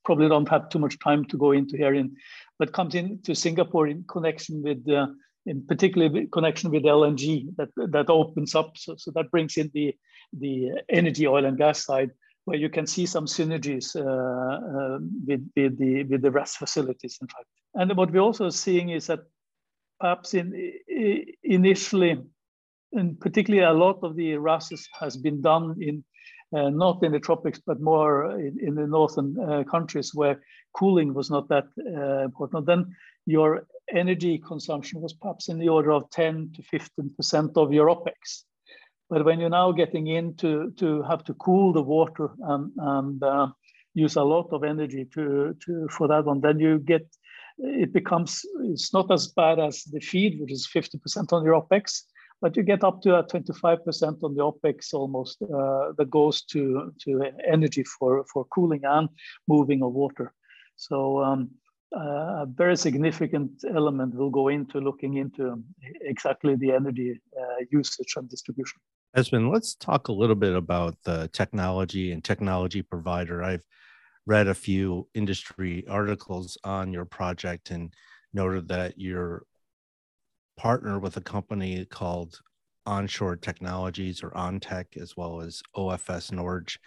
probably 0.06 0.30
don't 0.30 0.50
have 0.50 0.70
too 0.70 0.80
much 0.80 0.98
time 1.00 1.26
to 1.26 1.38
go 1.38 1.52
into 1.52 1.78
here 1.78 1.94
in, 1.94 2.16
but 2.60 2.74
comes 2.74 2.96
into 2.96 3.36
Singapore 3.36 3.88
in 3.88 4.04
connection 4.08 4.62
with, 4.64 4.88
uh, 4.90 5.08
in 5.46 5.66
particularly 5.68 6.28
connection 6.28 6.72
with 6.72 6.84
LNG 6.84 7.56
that 7.58 7.70
that 7.92 8.10
opens 8.10 8.56
up. 8.56 8.78
So, 8.78 8.96
so 8.98 9.12
that 9.12 9.32
brings 9.32 9.58
in 9.58 9.70
the 9.74 9.94
the 10.34 10.72
energy, 10.90 11.28
oil 11.28 11.46
and 11.46 11.58
gas 11.58 11.84
side, 11.86 12.12
where 12.46 12.58
you 12.58 12.70
can 12.70 12.88
see 12.88 13.06
some 13.06 13.26
synergies 13.26 13.96
uh, 13.96 14.00
uh, 14.02 15.00
with, 15.28 15.50
with 15.56 15.78
the 15.78 16.04
with 16.04 16.22
the 16.22 16.32
RAS 16.32 16.56
facilities, 16.56 17.18
in 17.22 17.28
fact. 17.28 17.46
And 17.76 17.96
what 17.96 18.12
we're 18.12 18.22
also 18.22 18.50
seeing 18.50 18.90
is 18.90 19.08
that 19.08 19.20
perhaps 20.00 20.34
in 20.34 20.74
initially, 21.44 22.22
and 22.94 23.20
particularly 23.20 23.66
a 23.66 23.78
lot 23.78 24.00
of 24.04 24.16
the 24.16 24.38
RAS 24.38 24.72
has 25.00 25.18
been 25.18 25.42
done 25.42 25.76
in 25.80 26.04
uh, 26.56 26.70
not 26.70 27.04
in 27.04 27.12
the 27.12 27.20
tropics, 27.20 27.60
but 27.66 27.80
more 27.80 28.38
in, 28.40 28.58
in 28.62 28.76
the 28.76 28.88
northern 28.88 29.38
uh, 29.40 29.64
countries 29.64 30.14
where 30.14 30.42
cooling 30.74 31.14
was 31.14 31.30
not 31.30 31.48
that 31.50 31.66
uh, 31.80 32.24
important. 32.26 32.66
Then 32.66 32.96
your 33.26 33.68
energy 33.94 34.38
consumption 34.38 35.02
was 35.02 35.14
perhaps 35.14 35.50
in 35.50 35.60
the 35.60 35.70
order 35.70 35.92
of 35.92 36.10
10 36.12 36.54
to 36.56 36.80
15% 36.80 37.58
of 37.58 37.72
your 37.74 37.88
OPEX. 37.88 38.44
But 39.10 39.26
when 39.26 39.40
you're 39.40 39.50
now 39.50 39.72
getting 39.72 40.08
into 40.08 40.72
to 40.78 41.02
have 41.04 41.24
to 41.26 41.34
cool 41.34 41.74
the 41.74 41.82
water 41.82 42.30
and, 42.42 42.72
and 42.78 43.24
uh, 43.24 43.48
use 43.94 44.16
a 44.16 44.24
lot 44.24 44.48
of 44.52 44.64
energy 44.64 45.06
to, 45.14 45.56
to 45.66 45.88
for 45.90 46.08
that 46.08 46.26
one, 46.26 46.40
then 46.42 46.60
you 46.60 46.80
get 46.80 47.08
it 47.58 47.94
becomes 47.94 48.42
it's 48.64 48.94
not 48.94 49.12
as 49.12 49.28
bad 49.28 49.60
as 49.60 49.84
the 49.84 50.00
feed, 50.00 50.40
which 50.40 50.52
is 50.52 50.68
50% 50.74 51.34
on 51.34 51.44
your 51.44 51.62
OPEX, 51.62 52.04
but 52.42 52.58
you 52.58 52.64
get 52.64 52.84
up 52.84 53.02
to 53.04 53.16
a 53.18 53.24
25% 53.24 54.24
on 54.24 54.36
the 54.36 54.42
OPEX 54.42 54.94
almost 54.94 55.42
uh, 55.44 55.94
that 55.98 56.10
goes 56.10 56.42
to, 56.44 56.92
to 57.02 57.24
energy 57.48 57.84
for, 57.84 58.26
for 58.34 58.46
cooling 58.46 58.82
and 58.84 59.10
moving 59.48 59.84
of 59.84 59.94
water. 59.94 60.34
So 60.76 61.22
um, 61.22 61.52
uh, 61.96 62.44
a 62.44 62.48
very 62.48 62.76
significant 62.76 63.52
element 63.76 64.16
will 64.16 64.32
go 64.32 64.48
into 64.48 64.80
looking 64.80 65.18
into 65.18 65.64
exactly 66.02 66.56
the 66.56 66.72
energy 66.72 67.22
uh, 67.40 67.66
usage 67.70 68.14
and 68.16 68.28
distribution. 68.28 68.80
Esben, 69.16 69.52
let's 69.52 69.76
talk 69.76 70.08
a 70.08 70.14
little 70.14 70.36
bit 70.36 70.56
about 70.56 70.96
the 71.04 71.30
technology 71.34 72.12
and 72.12 72.24
technology 72.24 72.82
provider. 72.82 73.44
I've 73.44 73.66
read 74.26 74.48
a 74.48 74.54
few 74.54 75.08
industry 75.14 75.86
articles 75.88 76.58
on 76.64 76.94
your 76.94 77.06
project 77.06 77.72
and 77.72 77.94
noted 78.34 78.70
that 78.70 78.98
you're 78.98 79.44
partner 80.62 81.00
with 81.00 81.18
a 81.18 81.22
company 81.22 81.84
called 81.86 82.40
Onshore 82.86 83.36
Technologies 83.36 84.22
or 84.22 84.30
OnTech, 84.30 84.96
as 84.96 85.18
well 85.18 85.42
as 85.42 85.64
OFS 85.76 86.32
Norge. 86.32 86.78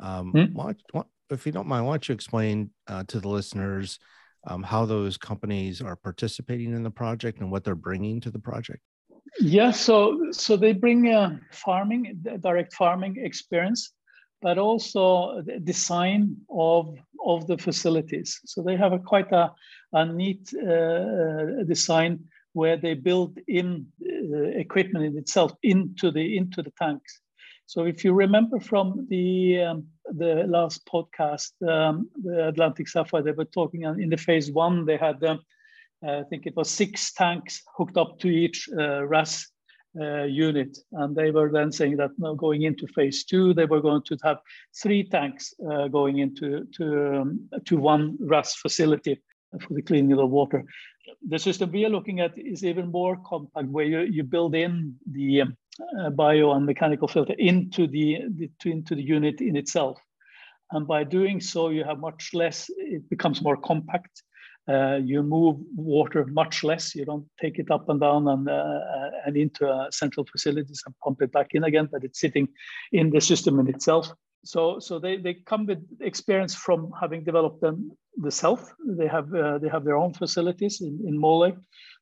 Um, 0.00 0.32
mm-hmm. 0.32 1.00
if 1.30 1.46
you 1.46 1.52
don't 1.52 1.68
mind, 1.68 1.86
why 1.86 1.92
don't 1.92 2.08
you 2.08 2.14
explain 2.16 2.70
uh, 2.88 3.04
to 3.06 3.20
the 3.20 3.28
listeners 3.28 4.00
um, 4.48 4.64
how 4.64 4.84
those 4.86 5.16
companies 5.16 5.80
are 5.80 5.94
participating 5.94 6.74
in 6.74 6.82
the 6.82 6.90
project 6.90 7.38
and 7.38 7.48
what 7.52 7.62
they're 7.62 7.76
bringing 7.76 8.20
to 8.22 8.30
the 8.32 8.40
project? 8.40 8.80
Yeah, 9.38 9.70
so 9.70 10.32
so 10.32 10.56
they 10.56 10.72
bring 10.72 11.08
uh, 11.08 11.38
farming, 11.52 12.24
direct 12.40 12.74
farming 12.74 13.18
experience, 13.18 13.92
but 14.40 14.58
also 14.58 15.42
the 15.46 15.60
design 15.60 16.38
of 16.50 16.98
of 17.24 17.46
the 17.46 17.56
facilities. 17.56 18.40
So 18.46 18.62
they 18.62 18.76
have 18.76 18.92
a 18.92 18.98
quite 18.98 19.30
a, 19.30 19.52
a 19.92 20.06
neat 20.06 20.52
uh 20.54 21.62
design 21.68 22.18
where 22.52 22.76
they 22.76 22.94
build 22.94 23.38
in 23.48 23.86
uh, 24.02 24.42
equipment 24.58 25.04
in 25.04 25.16
itself 25.16 25.52
into 25.62 26.10
the 26.10 26.36
into 26.36 26.62
the 26.62 26.72
tanks. 26.78 27.20
So 27.66 27.84
if 27.84 28.04
you 28.04 28.12
remember 28.12 28.60
from 28.60 29.06
the 29.08 29.62
um, 29.62 29.86
the 30.04 30.44
last 30.46 30.84
podcast, 30.86 31.52
um, 31.66 32.08
the 32.22 32.48
Atlantic 32.48 32.88
Sapphire, 32.88 33.22
they 33.22 33.32
were 33.32 33.46
talking 33.46 33.82
in 33.82 34.10
the 34.10 34.16
phase 34.16 34.50
one. 34.50 34.84
They 34.84 34.96
had, 34.96 35.22
um, 35.24 35.40
I 36.06 36.22
think 36.28 36.46
it 36.46 36.56
was 36.56 36.68
six 36.68 37.12
tanks 37.12 37.62
hooked 37.76 37.96
up 37.96 38.18
to 38.18 38.28
each 38.28 38.68
uh, 38.76 39.06
RAS 39.06 39.48
uh, 39.98 40.24
unit, 40.24 40.76
and 40.92 41.14
they 41.14 41.30
were 41.30 41.50
then 41.50 41.72
saying 41.72 41.96
that 41.98 42.10
now 42.18 42.34
going 42.34 42.62
into 42.62 42.86
phase 42.88 43.24
two, 43.24 43.54
they 43.54 43.66
were 43.66 43.80
going 43.80 44.02
to 44.02 44.18
have 44.22 44.38
three 44.82 45.04
tanks 45.04 45.54
uh, 45.70 45.88
going 45.88 46.18
into 46.18 46.66
to 46.76 47.20
um, 47.20 47.48
to 47.64 47.76
one 47.76 48.18
RAS 48.20 48.54
facility 48.54 49.20
for 49.60 49.74
the 49.74 49.82
cleaning 49.82 50.12
of 50.12 50.18
the 50.18 50.26
water. 50.26 50.64
The 51.28 51.38
system 51.38 51.72
we 51.72 51.84
are 51.84 51.90
looking 51.90 52.20
at 52.20 52.32
is 52.36 52.64
even 52.64 52.90
more 52.90 53.18
compact, 53.26 53.68
where 53.68 53.84
you, 53.84 54.00
you 54.00 54.22
build 54.22 54.54
in 54.54 54.96
the 55.10 55.42
uh, 55.42 56.10
bio 56.10 56.52
and 56.52 56.66
mechanical 56.66 57.08
filter 57.08 57.34
into 57.38 57.86
the, 57.86 58.20
the 58.36 58.50
to, 58.60 58.70
into 58.70 58.94
the 58.94 59.02
unit 59.02 59.40
in 59.40 59.56
itself. 59.56 59.98
And 60.70 60.86
by 60.86 61.04
doing 61.04 61.40
so, 61.40 61.68
you 61.68 61.84
have 61.84 61.98
much 61.98 62.30
less, 62.32 62.70
it 62.76 63.08
becomes 63.10 63.42
more 63.42 63.56
compact. 63.56 64.22
Uh, 64.68 64.96
you 65.02 65.22
move 65.22 65.56
water 65.74 66.24
much 66.26 66.62
less. 66.62 66.94
You 66.94 67.04
don't 67.04 67.26
take 67.40 67.58
it 67.58 67.70
up 67.70 67.88
and 67.88 68.00
down 68.00 68.28
and, 68.28 68.48
uh, 68.48 68.80
and 69.26 69.36
into 69.36 69.68
uh, 69.68 69.90
central 69.90 70.24
facilities 70.24 70.82
and 70.86 70.94
pump 71.02 71.20
it 71.22 71.32
back 71.32 71.48
in 71.52 71.64
again, 71.64 71.88
but 71.90 72.04
it's 72.04 72.20
sitting 72.20 72.48
in 72.92 73.10
the 73.10 73.20
system 73.20 73.58
in 73.58 73.68
itself. 73.68 74.12
So, 74.44 74.78
so 74.78 74.98
they, 74.98 75.16
they 75.16 75.34
come 75.34 75.66
with 75.66 75.84
experience 76.00 76.54
from 76.54 76.92
having 77.00 77.24
developed 77.24 77.60
them 77.60 77.92
themselves. 78.16 78.62
They 78.86 79.08
have 79.08 79.32
uh, 79.34 79.58
they 79.58 79.68
have 79.68 79.84
their 79.84 79.96
own 79.96 80.12
facilities 80.12 80.80
in, 80.80 81.00
in 81.06 81.18
Mole 81.18 81.52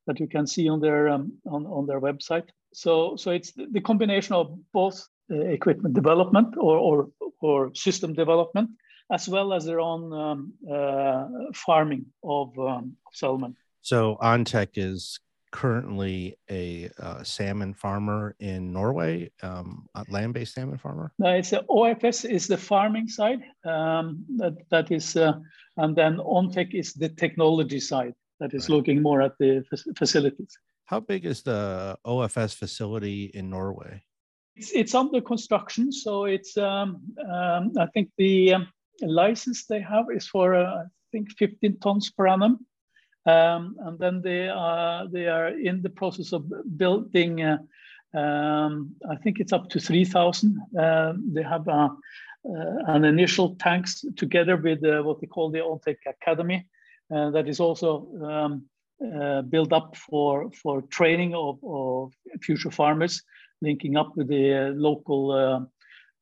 that 0.06 0.18
you 0.18 0.26
can 0.26 0.46
see 0.46 0.68
on 0.68 0.80
their 0.80 1.08
um, 1.08 1.32
on, 1.46 1.66
on 1.66 1.86
their 1.86 2.00
website. 2.00 2.48
So, 2.72 3.16
so 3.16 3.30
it's 3.30 3.52
the 3.52 3.80
combination 3.80 4.34
of 4.34 4.56
both 4.72 5.06
uh, 5.30 5.36
equipment 5.36 5.94
development 5.94 6.54
or, 6.56 6.76
or, 6.78 7.08
or 7.40 7.74
system 7.74 8.14
development, 8.14 8.70
as 9.10 9.28
well 9.28 9.52
as 9.52 9.64
their 9.64 9.80
own 9.80 10.12
um, 10.12 10.52
uh, 10.70 11.26
farming 11.54 12.06
of 12.22 12.56
um, 12.58 12.96
salmon. 13.12 13.56
So, 13.82 14.16
Ontec 14.22 14.70
is 14.76 15.18
currently 15.50 16.36
a 16.50 16.90
uh, 16.98 17.22
salmon 17.22 17.74
farmer 17.74 18.36
in 18.38 18.72
Norway, 18.72 19.30
um, 19.42 19.86
land-based 20.08 20.54
salmon 20.54 20.78
farmer. 20.78 21.12
No, 21.18 21.30
it's 21.30 21.52
a, 21.52 21.62
OFS 21.68 22.24
is 22.24 22.46
the 22.46 22.56
farming 22.56 23.08
side. 23.08 23.42
Um, 23.64 24.24
that 24.36 24.54
that 24.70 24.90
is, 24.92 25.16
uh, 25.16 25.34
and 25.76 25.96
then 25.96 26.18
Ontec 26.18 26.74
is 26.74 26.94
the 26.94 27.08
technology 27.08 27.80
side 27.80 28.14
that 28.38 28.54
is 28.54 28.68
right. 28.68 28.76
looking 28.76 29.02
more 29.02 29.22
at 29.22 29.36
the 29.38 29.64
facilities. 29.96 30.56
How 30.84 31.00
big 31.00 31.24
is 31.24 31.42
the 31.42 31.96
OFS 32.04 32.54
facility 32.54 33.30
in 33.34 33.50
Norway? 33.50 34.02
It's, 34.56 34.72
it's 34.72 34.94
under 34.94 35.20
construction, 35.20 35.92
so 35.92 36.24
it's 36.24 36.56
um, 36.56 37.00
um, 37.28 37.72
I 37.78 37.86
think 37.94 38.10
the 38.18 38.54
um, 38.54 38.68
license 39.02 39.66
they 39.66 39.80
have 39.80 40.06
is 40.14 40.26
for 40.26 40.54
uh, 40.54 40.82
I 40.82 40.84
think 41.12 41.30
15 41.38 41.78
tons 41.78 42.10
per 42.10 42.28
annum, 42.28 42.64
um, 43.26 43.76
and 43.80 43.98
then 43.98 44.22
they 44.22 44.48
are 44.48 45.08
they 45.08 45.26
are 45.26 45.48
in 45.48 45.82
the 45.82 45.90
process 45.90 46.32
of 46.32 46.50
building. 46.76 47.42
Uh, 47.42 47.58
um, 48.12 48.96
I 49.08 49.16
think 49.16 49.38
it's 49.38 49.52
up 49.52 49.68
to 49.70 49.80
3,000. 49.80 50.58
Uh, 50.76 51.12
they 51.32 51.44
have 51.44 51.68
uh, 51.68 51.90
uh, 52.48 52.76
an 52.86 53.04
initial 53.04 53.54
tanks 53.56 54.04
together 54.16 54.56
with 54.56 54.84
uh, 54.84 55.02
what 55.02 55.20
they 55.20 55.26
call 55.26 55.50
the 55.50 55.58
Ontec 55.58 55.96
Academy, 56.06 56.66
that 57.10 57.48
is 57.48 57.60
also 57.60 58.08
um, 58.24 58.64
build 59.50 59.72
up 59.72 59.96
for 59.96 60.50
for 60.50 60.82
training 60.82 61.34
of, 61.34 61.58
of 61.62 62.12
future 62.40 62.70
farmers, 62.70 63.22
linking 63.60 63.96
up 63.96 64.16
with 64.16 64.28
the 64.28 64.72
local 64.74 65.68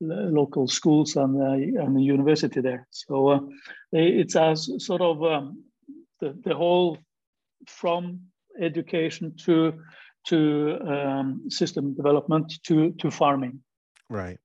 local 0.01 0.67
schools 0.67 1.15
and 1.15 1.41
uh, 1.41 1.83
and 1.83 1.95
the 1.95 2.01
university 2.01 2.61
there. 2.61 2.87
So 2.89 3.29
uh, 3.29 3.39
it's 3.91 4.35
as 4.35 4.69
sort 4.77 5.01
of 5.01 5.23
um, 5.23 5.63
the 6.19 6.35
the 6.43 6.55
whole 6.55 6.97
from 7.67 8.21
education 8.59 9.35
to 9.45 9.73
to 10.27 10.77
um, 10.87 11.49
system 11.49 11.93
development 11.95 12.53
to 12.63 12.91
to 12.91 13.11
farming. 13.11 13.61
Right. 14.09 14.39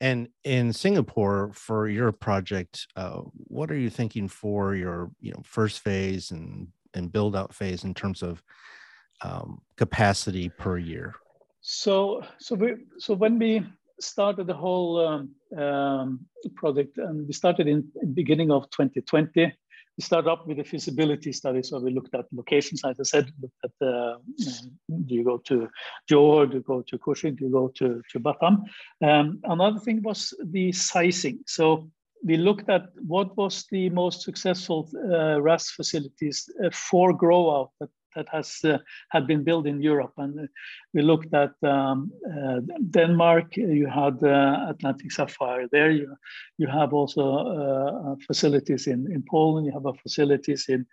And 0.00 0.28
in 0.44 0.72
Singapore, 0.72 1.50
for 1.54 1.88
your 1.88 2.12
project, 2.12 2.86
uh, 2.94 3.22
what 3.32 3.70
are 3.70 3.76
you 3.76 3.90
thinking 3.90 4.28
for 4.28 4.74
your 4.74 5.10
you 5.20 5.32
know 5.32 5.42
first 5.44 5.80
phase 5.80 6.30
and 6.30 6.68
and 6.94 7.12
build 7.12 7.36
out 7.36 7.54
phase 7.54 7.84
in 7.84 7.94
terms 7.94 8.22
of 8.22 8.42
um, 9.22 9.60
capacity 9.76 10.48
per 10.48 10.78
year? 10.78 11.14
So, 11.60 12.22
so 12.38 12.54
we, 12.54 12.74
so 12.98 13.14
when 13.14 13.38
we 13.38 13.62
started 14.00 14.46
the 14.46 14.54
whole 14.54 15.06
um, 15.06 15.60
um, 15.60 16.20
project, 16.54 16.98
and 16.98 17.26
we 17.26 17.32
started 17.32 17.66
in 17.66 17.90
beginning 18.14 18.50
of 18.50 18.70
2020, 18.70 19.52
we 19.98 20.02
started 20.02 20.30
up 20.30 20.46
with 20.46 20.60
a 20.60 20.64
feasibility 20.64 21.32
study. 21.32 21.60
So 21.62 21.80
we 21.80 21.90
looked 21.90 22.14
at 22.14 22.26
locations, 22.32 22.84
as 22.84 23.00
I 23.00 23.02
said, 23.02 23.32
looked 23.42 23.58
at 23.64 23.86
uh, 23.86 24.18
do 25.06 25.14
you 25.14 25.24
go 25.24 25.38
to 25.38 25.68
Johor, 26.08 26.48
do 26.48 26.58
you 26.58 26.62
go 26.62 26.82
to 26.82 26.98
Kuching, 26.98 27.36
do 27.36 27.46
you 27.46 27.50
go 27.50 27.68
to, 27.74 28.00
to 28.12 28.20
Batam? 28.20 28.62
Um, 29.02 29.40
another 29.42 29.80
thing 29.80 30.02
was 30.02 30.32
the 30.44 30.70
sizing. 30.70 31.40
So 31.46 31.90
we 32.24 32.36
looked 32.36 32.68
at 32.68 32.90
what 33.06 33.36
was 33.36 33.66
the 33.72 33.90
most 33.90 34.22
successful 34.22 34.88
uh, 34.94 35.40
RAS 35.40 35.70
facilities 35.70 36.48
uh, 36.64 36.70
for 36.70 37.12
grow 37.12 37.60
out 37.60 37.70
that, 37.80 37.90
that 38.14 38.28
has 38.30 38.60
uh, 38.64 38.78
had 39.10 39.26
been 39.26 39.44
built 39.44 39.66
in 39.66 39.80
Europe. 39.80 40.12
And 40.16 40.48
we 40.94 41.02
looked 41.02 41.34
at 41.34 41.52
um, 41.62 42.10
uh, 42.26 42.60
Denmark, 42.90 43.56
you 43.56 43.86
had 43.86 44.22
uh, 44.22 44.66
Atlantic 44.68 45.12
Sapphire 45.12 45.68
there. 45.70 45.90
You, 45.90 46.16
you 46.58 46.66
have 46.66 46.92
also 46.92 48.16
facilities 48.26 48.86
in, 48.86 49.10
in 49.12 49.24
Poland, 49.30 49.66
you 49.66 49.72
have 49.72 50.00
facilities 50.02 50.68
in, 50.68 50.86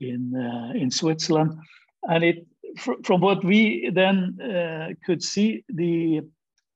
in, 0.00 0.34
in 0.74 0.90
Switzerland. 0.90 1.52
And 2.08 2.24
it, 2.24 2.46
fr 2.76 2.92
from 3.04 3.20
what 3.20 3.44
we 3.44 3.90
then 3.92 4.96
could 5.04 5.22
see, 5.22 5.64
the 5.68 6.22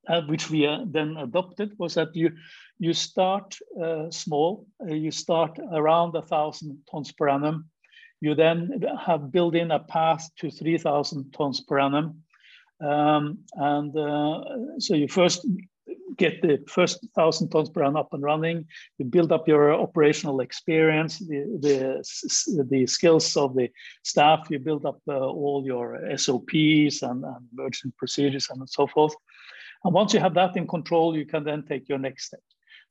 uh, 0.08 0.20
which 0.22 0.50
we 0.50 0.66
uh, 0.66 0.80
then 0.86 1.16
adopted, 1.16 1.72
was 1.78 1.94
that 1.94 2.14
you 2.14 2.30
you 2.78 2.92
start 2.92 3.56
uh, 3.82 4.10
small. 4.10 4.66
You 4.86 5.10
start 5.10 5.58
around 5.72 6.14
a 6.14 6.22
thousand 6.22 6.78
tons 6.90 7.12
per 7.12 7.28
annum. 7.28 7.70
You 8.24 8.34
then 8.34 8.82
have 9.08 9.30
built 9.30 9.54
in 9.54 9.70
a 9.70 9.78
path 9.78 10.30
to 10.38 10.50
three 10.50 10.78
thousand 10.78 11.32
tons 11.32 11.60
per 11.60 11.78
annum, 11.78 12.22
um, 12.80 13.38
and 13.72 13.92
uh, 13.96 14.44
so 14.78 14.94
you 14.94 15.08
first 15.08 15.46
get 16.16 16.40
the 16.40 16.56
first 16.66 17.06
thousand 17.14 17.50
tons 17.50 17.68
per 17.68 17.82
annum 17.82 17.96
up 17.96 18.14
and 18.14 18.22
running. 18.22 18.58
You 18.98 19.04
build 19.04 19.30
up 19.32 19.46
your 19.46 19.74
operational 19.86 20.40
experience, 20.40 21.18
the 21.18 21.40
the, 21.66 22.64
the 22.72 22.86
skills 22.86 23.36
of 23.36 23.54
the 23.54 23.68
staff. 24.04 24.48
You 24.50 24.58
build 24.58 24.84
up 24.86 25.00
uh, 25.06 25.18
all 25.40 25.60
your 25.66 25.86
SOPs 26.16 27.02
and, 27.02 27.24
and 27.24 27.42
emergency 27.52 27.92
procedures 27.98 28.48
and 28.50 28.68
so 28.68 28.86
forth. 28.86 29.14
And 29.84 29.92
once 29.92 30.14
you 30.14 30.20
have 30.20 30.34
that 30.34 30.56
in 30.56 30.66
control, 30.66 31.16
you 31.16 31.26
can 31.26 31.44
then 31.44 31.62
take 31.62 31.88
your 31.88 31.98
next 31.98 32.26
step. 32.28 32.40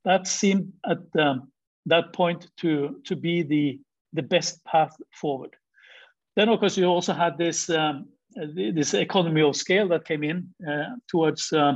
That 0.06 0.28
seemed 0.28 0.74
at 0.86 1.00
um, 1.18 1.52
that 1.88 2.14
point 2.14 2.52
to, 2.58 3.02
to 3.06 3.16
be 3.16 3.42
the, 3.42 3.80
the 4.14 4.24
best 4.24 4.64
path 4.66 4.96
forward. 5.12 5.56
Then, 6.36 6.50
of 6.50 6.60
course, 6.60 6.78
you 6.78 6.86
also 6.86 7.14
had 7.14 7.38
this, 7.38 7.70
um, 7.70 8.08
this 8.36 8.94
economy 8.94 9.42
of 9.42 9.56
scale 9.56 9.88
that 9.90 10.06
came 10.06 10.24
in 10.24 10.54
uh, 10.68 10.96
towards 11.08 11.54
uh, 11.54 11.76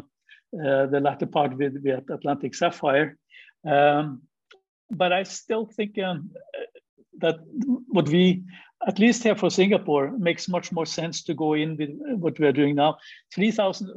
uh, 0.54 0.86
the 0.88 1.00
latter 1.02 1.28
part 1.28 1.56
with, 1.58 1.76
with 1.84 2.10
Atlantic 2.10 2.56
Sapphire. 2.56 3.18
Um, 3.66 4.24
but 4.90 5.12
I 5.12 5.24
still 5.24 5.66
think 5.66 6.00
um, 6.00 6.32
that 7.20 7.40
what 7.90 8.08
we, 8.10 8.44
at 8.88 9.00
least 9.00 9.24
here 9.24 9.36
for 9.36 9.50
Singapore, 9.50 10.12
makes 10.18 10.48
much 10.48 10.72
more 10.72 10.86
sense 10.86 11.24
to 11.26 11.34
go 11.34 11.54
in 11.54 11.78
with 11.78 11.90
what 12.20 12.40
we 12.40 12.48
are 12.48 12.54
doing 12.54 12.76
now. 12.76 12.98
3,000 13.34 13.90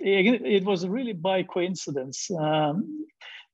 it 0.00 0.64
was 0.64 0.86
really 0.86 1.12
by 1.12 1.42
coincidence 1.42 2.30
um, 2.30 3.06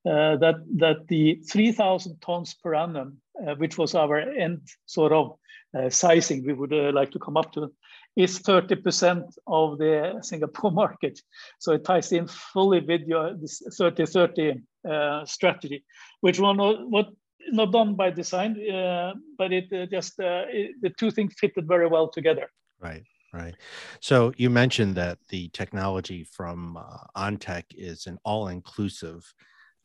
uh, 0.07 0.37
that 0.37 0.57
that 0.77 1.07
the 1.09 1.41
3,000 1.51 2.21
tons 2.21 2.55
per 2.55 2.75
annum, 2.75 3.19
which 3.57 3.79
was 3.79 3.95
our 3.95 4.19
end 4.19 4.61
sort 4.87 5.13
of 5.13 5.37
uh, 5.75 5.91
sizing 5.91 6.45
we 6.47 6.53
would 6.53 6.73
uh, 6.73 6.93
like 6.93 7.11
to 7.11 7.19
come 7.19 7.37
up 7.37 7.53
to, 7.53 7.73
is 8.17 8.39
30% 8.41 9.25
of 9.47 9.79
the 9.79 10.19
Singapore 10.23 10.71
market. 10.83 11.21
So 11.59 11.73
it 11.73 11.85
ties 11.85 12.13
in 12.13 12.29
fully 12.29 12.81
with 12.81 13.03
your 13.03 13.35
this 13.35 13.61
30-30 13.81 14.63
uh, 14.89 15.25
strategy, 15.27 15.85
which 16.21 16.39
one 16.39 16.59
what 16.91 17.09
not 17.49 17.73
done 17.73 17.95
by 17.95 18.11
design, 18.11 18.53
uh, 18.71 19.15
but 19.37 19.53
it 19.53 19.91
just 19.91 20.15
it, 20.19 20.77
the 20.81 20.91
two 20.91 21.11
things 21.11 21.35
fitted 21.39 21.67
very 21.67 21.89
well 21.89 22.09
together. 22.09 22.49
Right. 22.81 23.03
Right. 23.33 23.57
So 23.99 24.33
you 24.37 24.49
mentioned 24.49 24.95
that 24.95 25.19
the 25.29 25.49
technology 25.49 26.23
from 26.23 26.77
uh, 26.77 26.99
Ontec 27.17 27.65
is 27.73 28.07
an 28.07 28.19
all-inclusive 28.25 29.35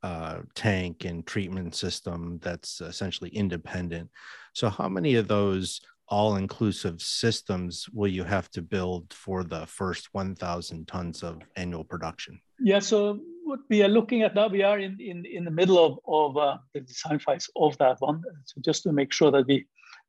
uh, 0.04 0.40
tank 0.56 1.06
and 1.06 1.26
treatment 1.26 1.76
system 1.76 2.40
that's 2.42 2.82
essentially 2.82 3.30
independent. 3.32 4.10
So 4.54 4.70
how 4.70 4.90
many 4.90 5.16
of 5.16 5.28
those 5.28 5.82
all 6.08 6.38
inclusive 6.38 7.02
systems 7.02 7.88
will 7.94 8.12
you 8.12 8.24
have 8.24 8.50
to 8.50 8.62
build 8.62 9.14
for 9.14 9.44
the 9.44 9.66
first 9.68 10.10
1,000 10.12 10.88
tons 10.88 11.24
of 11.24 11.42
annual 11.56 11.84
production? 11.84 12.40
Yeah, 12.60 12.80
so 12.80 13.20
what 13.44 13.60
we 13.70 13.84
are 13.84 13.88
looking 13.88 14.24
at 14.24 14.36
now, 14.36 14.48
we 14.48 14.64
are 14.64 14.80
in, 14.80 14.98
in, 15.00 15.26
in 15.26 15.46
the 15.46 15.52
middle 15.52 15.78
of, 15.78 16.00
of 16.08 16.38
uh, 16.38 16.58
the 16.74 16.82
design 16.82 17.20
phase 17.20 17.50
of 17.56 17.78
that 17.78 17.98
one. 18.00 18.24
So 18.46 18.62
just 18.66 18.84
to 18.84 18.92
make 18.92 19.14
sure 19.14 19.32
that 19.32 19.46
we 19.48 19.68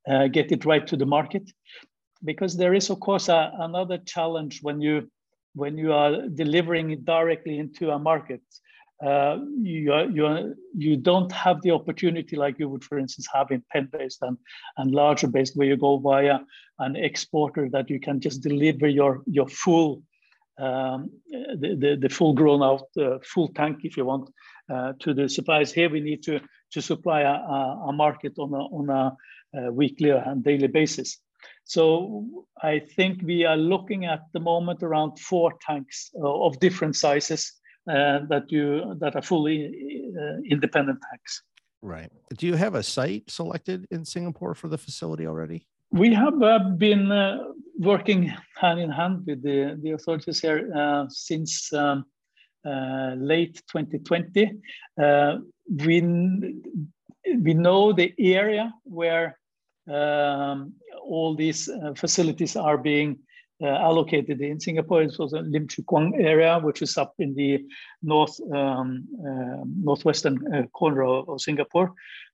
uh, 0.08 0.28
get 0.28 0.50
it 0.52 0.64
right 0.64 0.86
to 0.86 0.96
the 0.96 1.06
market. 1.06 1.50
Because 2.24 2.56
there 2.56 2.74
is, 2.74 2.90
of 2.90 3.00
course, 3.00 3.28
a, 3.28 3.52
another 3.58 3.98
challenge 3.98 4.60
when 4.62 4.80
you 4.80 5.10
when 5.54 5.76
you 5.76 5.92
are 5.92 6.28
delivering 6.28 6.90
it 6.90 7.04
directly 7.04 7.58
into 7.58 7.90
a 7.90 7.98
market 7.98 8.40
uh, 9.04 9.38
you, 9.62 10.54
you, 10.76 10.96
don't 10.96 11.32
have 11.32 11.62
the 11.62 11.70
opportunity 11.70 12.36
like 12.36 12.58
you 12.58 12.68
would, 12.68 12.84
for 12.84 12.98
instance, 12.98 13.26
have 13.32 13.50
in 13.50 13.62
pen-based 13.72 14.18
and, 14.22 14.36
and 14.76 14.90
larger 14.90 15.26
based, 15.26 15.56
where 15.56 15.66
you 15.66 15.76
go 15.76 15.96
via 15.96 16.38
an 16.80 16.96
exporter 16.96 17.68
that 17.70 17.88
you 17.88 17.98
can 17.98 18.20
just 18.20 18.42
deliver 18.42 18.86
your, 18.86 19.22
your 19.26 19.48
full, 19.48 20.02
um, 20.58 21.10
the, 21.30 21.76
the, 21.78 21.96
the, 21.98 22.08
full 22.10 22.34
grown 22.34 22.62
out, 22.62 22.84
uh, 23.00 23.18
full 23.24 23.48
tank, 23.48 23.78
if 23.84 23.96
you 23.96 24.04
want, 24.04 24.28
uh, 24.70 24.92
to 24.98 25.14
the 25.14 25.28
suppliers. 25.28 25.72
Here 25.72 25.88
we 25.88 26.00
need 26.00 26.22
to, 26.24 26.40
to 26.72 26.82
supply 26.82 27.22
a, 27.22 27.32
a 27.88 27.92
market 27.92 28.34
on 28.38 28.52
a, 28.52 28.58
on 28.58 28.90
a, 28.90 29.16
a 29.58 29.72
weekly 29.72 30.10
and 30.10 30.44
daily 30.44 30.68
basis. 30.68 31.18
So 31.64 32.46
I 32.62 32.80
think 32.80 33.22
we 33.22 33.46
are 33.46 33.56
looking 33.56 34.04
at 34.04 34.24
the 34.34 34.40
moment 34.40 34.82
around 34.82 35.18
four 35.18 35.54
tanks 35.66 36.10
uh, 36.20 36.44
of 36.44 36.60
different 36.60 36.96
sizes 36.96 37.50
uh, 37.50 37.59
that 38.28 38.44
you 38.48 38.94
that 39.00 39.16
are 39.16 39.22
fully 39.22 40.10
uh, 40.18 40.36
independent 40.48 40.98
tax. 41.10 41.42
Right. 41.82 42.10
Do 42.36 42.46
you 42.46 42.54
have 42.54 42.74
a 42.74 42.82
site 42.82 43.30
selected 43.30 43.86
in 43.90 44.04
Singapore 44.04 44.54
for 44.54 44.68
the 44.68 44.78
facility 44.78 45.26
already? 45.26 45.66
We 45.92 46.14
have 46.14 46.40
uh, 46.42 46.58
been 46.76 47.10
uh, 47.10 47.38
working 47.78 48.32
hand 48.56 48.80
in 48.80 48.90
hand 48.90 49.24
with 49.26 49.42
the, 49.42 49.78
the 49.82 49.92
authorities 49.92 50.40
here 50.40 50.70
uh, 50.76 51.06
since 51.08 51.72
um, 51.72 52.04
uh, 52.64 53.14
late 53.16 53.62
2020. 53.72 54.52
we, 55.84 56.02
we 57.42 57.54
know 57.54 57.92
the 57.92 58.14
area 58.18 58.72
where 58.84 59.38
um, 59.90 60.74
all 61.02 61.34
these 61.34 61.68
facilities 61.96 62.54
are 62.54 62.78
being 62.78 63.12
uh, 63.12 63.29
allocated 63.62 64.40
in 64.40 64.58
Singapore. 64.58 65.02
It's 65.02 65.18
also 65.18 65.42
Lim 65.42 65.68
Chu 65.68 65.82
Kang 65.88 66.14
area, 66.18 66.58
which 66.58 66.82
is 66.82 66.96
up 66.96 67.14
in 67.18 67.34
the 67.34 67.64
north 68.02 68.38
um, 68.52 69.06
uh, 69.20 69.64
northwestern 69.82 70.54
uh, 70.54 70.62
corner 70.68 71.02
of, 71.02 71.28
of 71.28 71.40
Singapore, 71.40 71.92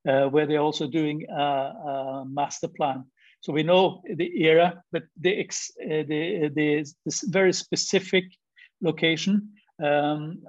uh, 0.08 0.26
where 0.26 0.46
they're 0.46 0.60
also 0.60 0.86
doing 0.86 1.26
a, 1.28 1.42
a, 1.42 2.24
master 2.26 2.68
plan. 2.68 3.04
So 3.40 3.52
we 3.52 3.62
know 3.62 4.02
the 4.14 4.46
area, 4.46 4.82
but 4.92 5.04
the, 5.20 5.38
ex, 5.38 5.70
uh, 5.82 6.04
the, 6.08 6.50
the 6.54 6.86
this 7.04 7.22
very 7.22 7.52
specific 7.52 8.24
location 8.80 9.50
um, 9.82 10.42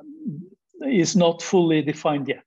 is 0.86 1.16
not 1.16 1.42
fully 1.42 1.82
defined 1.82 2.28
yet. 2.28 2.46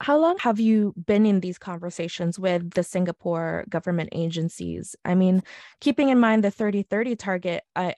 How 0.00 0.16
long 0.18 0.38
have 0.38 0.60
you 0.60 0.94
been 1.06 1.26
in 1.26 1.40
these 1.40 1.58
conversations 1.58 2.38
with 2.38 2.70
the 2.70 2.84
Singapore 2.84 3.64
government 3.68 4.10
agencies? 4.12 4.94
I 5.04 5.14
mean, 5.14 5.42
keeping 5.80 6.08
in 6.08 6.20
mind 6.20 6.44
the 6.44 6.50
3030 6.50 7.16
target, 7.16 7.64
I 7.74 7.94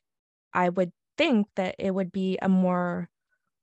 I 0.52 0.70
would 0.70 0.92
think 1.18 1.48
that 1.56 1.76
it 1.78 1.92
would 1.92 2.10
be 2.10 2.38
a 2.40 2.48
more 2.48 3.08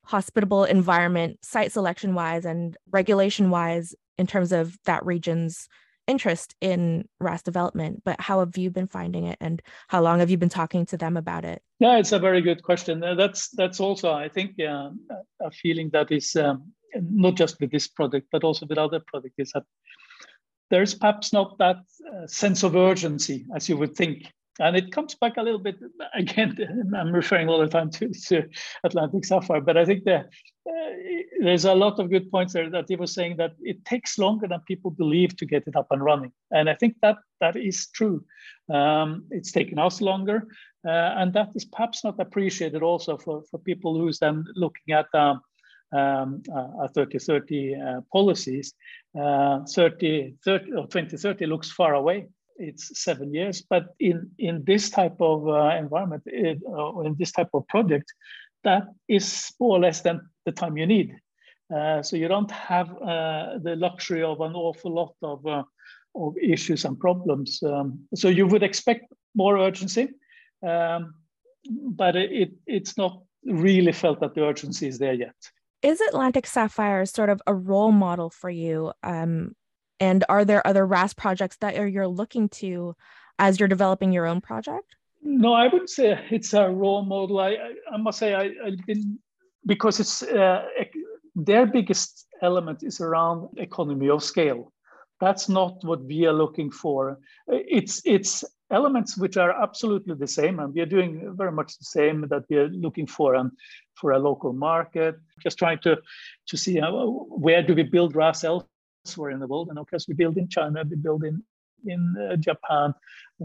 hospitable 0.05 0.63
environment 0.63 1.39
site 1.41 1.71
selection 1.71 2.13
wise 2.13 2.45
and 2.45 2.77
regulation 2.91 3.49
wise 3.49 3.95
in 4.17 4.27
terms 4.27 4.51
of 4.51 4.77
that 4.85 5.05
region's 5.05 5.67
interest 6.07 6.55
in 6.61 7.07
RAS 7.19 7.43
development, 7.43 8.01
but 8.05 8.19
how 8.21 8.39
have 8.39 8.57
you 8.57 8.71
been 8.71 8.87
finding 8.87 9.25
it 9.25 9.37
and 9.41 9.61
how 9.89 10.01
long 10.01 10.19
have 10.19 10.29
you 10.29 10.37
been 10.37 10.47
talking 10.47 10.85
to 10.85 10.97
them 10.97 11.17
about 11.17 11.43
it? 11.43 11.61
Yeah, 11.79 11.97
it's 11.97 12.13
a 12.13 12.19
very 12.19 12.41
good 12.41 12.63
question. 12.63 13.01
That's 13.01 13.49
that's 13.49 13.79
also, 13.79 14.11
I 14.13 14.29
think, 14.29 14.59
uh, 14.59 14.89
a 15.41 15.51
feeling 15.51 15.89
that 15.91 16.11
is 16.11 16.35
um, 16.35 16.71
not 17.01 17.35
just 17.35 17.59
with 17.59 17.71
this 17.71 17.87
project, 17.87 18.27
but 18.31 18.43
also 18.43 18.65
with 18.67 18.77
other 18.77 19.01
projects, 19.05 19.35
is 19.37 19.51
that 19.51 19.63
there's 20.69 20.93
perhaps 20.93 21.33
not 21.33 21.57
that 21.59 21.77
uh, 22.13 22.27
sense 22.27 22.63
of 22.63 22.75
urgency 22.75 23.45
as 23.55 23.69
you 23.69 23.77
would 23.77 23.95
think. 23.95 24.31
And 24.59 24.75
it 24.75 24.91
comes 24.91 25.13
back 25.13 25.37
a 25.37 25.43
little 25.43 25.59
bit 25.59 25.77
again. 26.15 26.57
I'm 26.95 27.11
referring 27.11 27.47
all 27.49 27.59
the 27.59 27.67
time 27.67 27.91
to, 27.91 28.09
to 28.09 28.43
Atlantic 28.83 29.25
Sapphire, 29.25 29.61
but 29.61 29.77
I 29.77 29.85
think 29.85 30.03
that 30.05 30.25
uh, 30.67 30.89
there's 31.39 31.65
a 31.65 31.73
lot 31.73 31.99
of 31.99 32.09
good 32.09 32.29
points 32.31 32.53
there 32.53 32.69
that 32.69 32.85
he 32.87 32.95
was 32.95 33.13
saying 33.13 33.37
that 33.37 33.51
it 33.61 33.85
takes 33.85 34.17
longer 34.17 34.47
than 34.47 34.59
people 34.67 34.91
believe 34.91 35.37
to 35.37 35.45
get 35.45 35.67
it 35.67 35.75
up 35.75 35.87
and 35.91 36.03
running, 36.03 36.31
and 36.51 36.69
I 36.69 36.73
think 36.73 36.95
that 37.01 37.17
that 37.39 37.55
is 37.55 37.87
true. 37.93 38.25
Um, 38.73 39.25
it's 39.29 39.51
taken 39.51 39.79
us 39.79 40.01
longer, 40.01 40.47
uh, 40.85 41.13
and 41.17 41.31
that 41.33 41.49
is 41.55 41.63
perhaps 41.63 42.03
not 42.03 42.19
appreciated 42.19 42.81
also 42.81 43.17
for 43.17 43.43
for 43.49 43.59
people 43.59 43.97
who's 43.97 44.19
then 44.19 44.43
looking 44.55 44.93
at. 44.93 45.07
Um, 45.13 45.41
um, 45.93 46.41
uh, 46.53 46.87
3030 46.93 47.75
uh, 47.75 48.01
policies, 48.11 48.73
uh, 49.19 49.63
30, 49.65 50.35
30 50.43 50.71
or 50.73 50.87
2030 50.87 51.45
looks 51.45 51.71
far 51.71 51.93
away. 51.95 52.27
It's 52.57 53.03
seven 53.03 53.33
years, 53.33 53.63
but 53.69 53.95
in, 53.99 54.31
in 54.39 54.63
this 54.65 54.89
type 54.89 55.15
of 55.19 55.47
uh, 55.47 55.75
environment, 55.77 56.23
it, 56.25 56.59
uh, 56.67 56.99
in 57.01 57.15
this 57.17 57.31
type 57.31 57.49
of 57.53 57.67
project, 57.67 58.11
that 58.63 58.87
is 59.07 59.51
more 59.59 59.77
or 59.77 59.79
less 59.79 60.01
than 60.01 60.21
the 60.45 60.51
time 60.51 60.75
you 60.75 60.87
need. 60.87 61.15
Uh, 61.73 62.01
so 62.01 62.15
you 62.15 62.27
don't 62.27 62.51
have 62.51 62.89
the 62.89 63.75
luxury 63.77 64.23
of 64.23 64.41
an 64.41 64.53
awful 64.53 64.93
lot 64.93 65.13
of, 65.21 65.45
of 66.15 66.37
issues 66.41 66.85
and 66.85 66.99
problems. 66.99 67.61
Um, 67.61 67.99
so 68.15 68.29
you 68.29 68.47
would 68.47 68.63
expect 68.63 69.13
more 69.35 69.59
urgency, 69.59 70.09
um, 70.65 71.13
but 71.69 72.15
it, 72.15 72.53
it's 72.65 72.97
not 72.97 73.21
really 73.45 73.91
felt 73.91 74.19
that 74.21 74.33
the 74.33 74.43
urgency 74.43 74.87
is 74.87 74.97
there 74.97 75.13
yet 75.13 75.35
is 75.81 76.01
Atlantic 76.01 76.47
Sapphire 76.47 77.05
sort 77.05 77.29
of 77.29 77.41
a 77.47 77.53
role 77.53 77.91
model 77.91 78.29
for 78.29 78.49
you? 78.49 78.93
Um, 79.03 79.55
and 79.99 80.23
are 80.29 80.45
there 80.45 80.65
other 80.65 80.85
RAS 80.85 81.13
projects 81.13 81.57
that 81.61 81.75
you're 81.91 82.07
looking 82.07 82.49
to 82.49 82.95
as 83.39 83.59
you're 83.59 83.69
developing 83.69 84.11
your 84.11 84.25
own 84.25 84.41
project? 84.41 84.95
No, 85.23 85.53
I 85.53 85.67
wouldn't 85.67 85.89
say 85.89 86.19
it's 86.29 86.53
a 86.53 86.69
role 86.69 87.03
model. 87.03 87.39
I, 87.39 87.49
I, 87.49 87.73
I 87.93 87.97
must 87.97 88.19
say 88.19 88.33
I, 88.33 88.51
have 88.63 88.85
been 88.85 89.19
because 89.65 89.99
it's 89.99 90.23
uh, 90.23 90.65
their 91.35 91.65
biggest 91.65 92.27
element 92.41 92.83
is 92.83 93.01
around 93.01 93.49
economy 93.57 94.09
of 94.09 94.23
scale. 94.23 94.71
That's 95.19 95.49
not 95.49 95.83
what 95.83 96.03
we 96.03 96.25
are 96.25 96.33
looking 96.33 96.71
for. 96.71 97.19
It's 97.47 98.01
it's 98.05 98.43
elements 98.69 99.17
which 99.17 99.35
are 99.37 99.51
absolutely 99.61 100.15
the 100.15 100.27
same, 100.27 100.59
and 100.59 100.73
we 100.73 100.81
are 100.81 100.85
doing 100.85 101.33
very 101.35 101.51
much 101.51 101.77
the 101.77 101.85
same 101.85 102.27
that 102.29 102.43
we 102.49 102.57
are 102.57 102.69
looking 102.69 103.07
for 103.07 103.35
and 103.35 103.51
for 103.99 104.11
a 104.11 104.19
local 104.19 104.53
market. 104.53 105.15
Just 105.41 105.57
trying 105.57 105.79
to 105.79 105.97
to 106.47 106.57
see 106.57 106.79
where 106.79 107.63
do 107.63 107.73
we 107.73 107.83
build 107.83 108.15
RAS 108.15 108.43
elsewhere 108.43 109.31
in 109.31 109.39
the 109.39 109.47
world, 109.47 109.69
and 109.69 109.79
of 109.79 109.89
course 109.89 110.07
we 110.07 110.13
build 110.13 110.37
in 110.37 110.47
China, 110.47 110.83
we 110.89 110.95
build 110.95 111.23
in 111.23 111.43
in 111.85 112.15
uh, 112.17 112.35
Japan, 112.37 112.93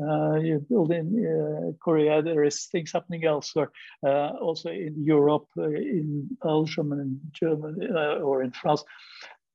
uh, 0.00 0.36
you 0.36 0.64
build 0.68 0.90
in 0.90 1.06
uh, 1.20 1.72
Korea. 1.84 2.22
There 2.22 2.44
is 2.44 2.64
things 2.66 2.92
happening 2.92 3.24
elsewhere, 3.24 3.70
uh, 4.04 4.30
also 4.40 4.70
in 4.70 4.94
Europe, 5.04 5.46
uh, 5.58 5.68
in 5.68 6.28
Belgium, 6.42 6.92
and 6.92 7.00
in 7.00 7.20
Germany, 7.32 7.88
or 8.22 8.42
in 8.42 8.52
France 8.52 8.84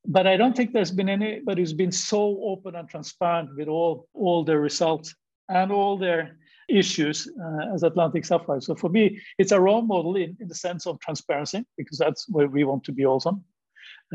but 0.07 0.25
I 0.25 0.37
don't 0.37 0.55
think 0.55 0.71
there's 0.71 0.91
been 0.91 1.09
anybody 1.09 1.61
who's 1.61 1.73
been 1.73 1.91
so 1.91 2.39
open 2.43 2.75
and 2.75 2.87
transparent 2.87 3.55
with 3.57 3.67
all 3.67 4.07
all 4.13 4.43
the 4.43 4.57
results 4.57 5.13
and 5.49 5.71
all 5.71 5.97
their 5.97 6.37
issues 6.67 7.27
uh, 7.41 7.73
as 7.73 7.83
Atlantic 7.83 8.25
Sapphire. 8.25 8.61
So 8.61 8.75
for 8.75 8.89
me, 8.89 9.19
it's 9.37 9.51
a 9.51 9.59
role 9.59 9.81
model 9.81 10.15
in, 10.15 10.37
in 10.39 10.47
the 10.47 10.55
sense 10.55 10.85
of 10.85 10.99
transparency, 10.99 11.65
because 11.77 11.97
that's 11.97 12.27
where 12.29 12.47
we 12.47 12.63
want 12.63 12.83
to 12.85 12.91
be 12.91 13.05
also. 13.05 13.41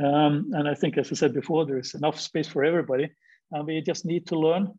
Um, 0.02 0.50
and 0.54 0.68
I 0.68 0.74
think, 0.74 0.96
as 0.96 1.12
I 1.12 1.14
said 1.14 1.34
before, 1.34 1.66
there 1.66 1.78
is 1.78 1.94
enough 1.94 2.18
space 2.18 2.48
for 2.48 2.64
everybody, 2.64 3.10
and 3.50 3.66
we 3.66 3.80
just 3.80 4.04
need 4.04 4.26
to 4.28 4.38
learn. 4.38 4.72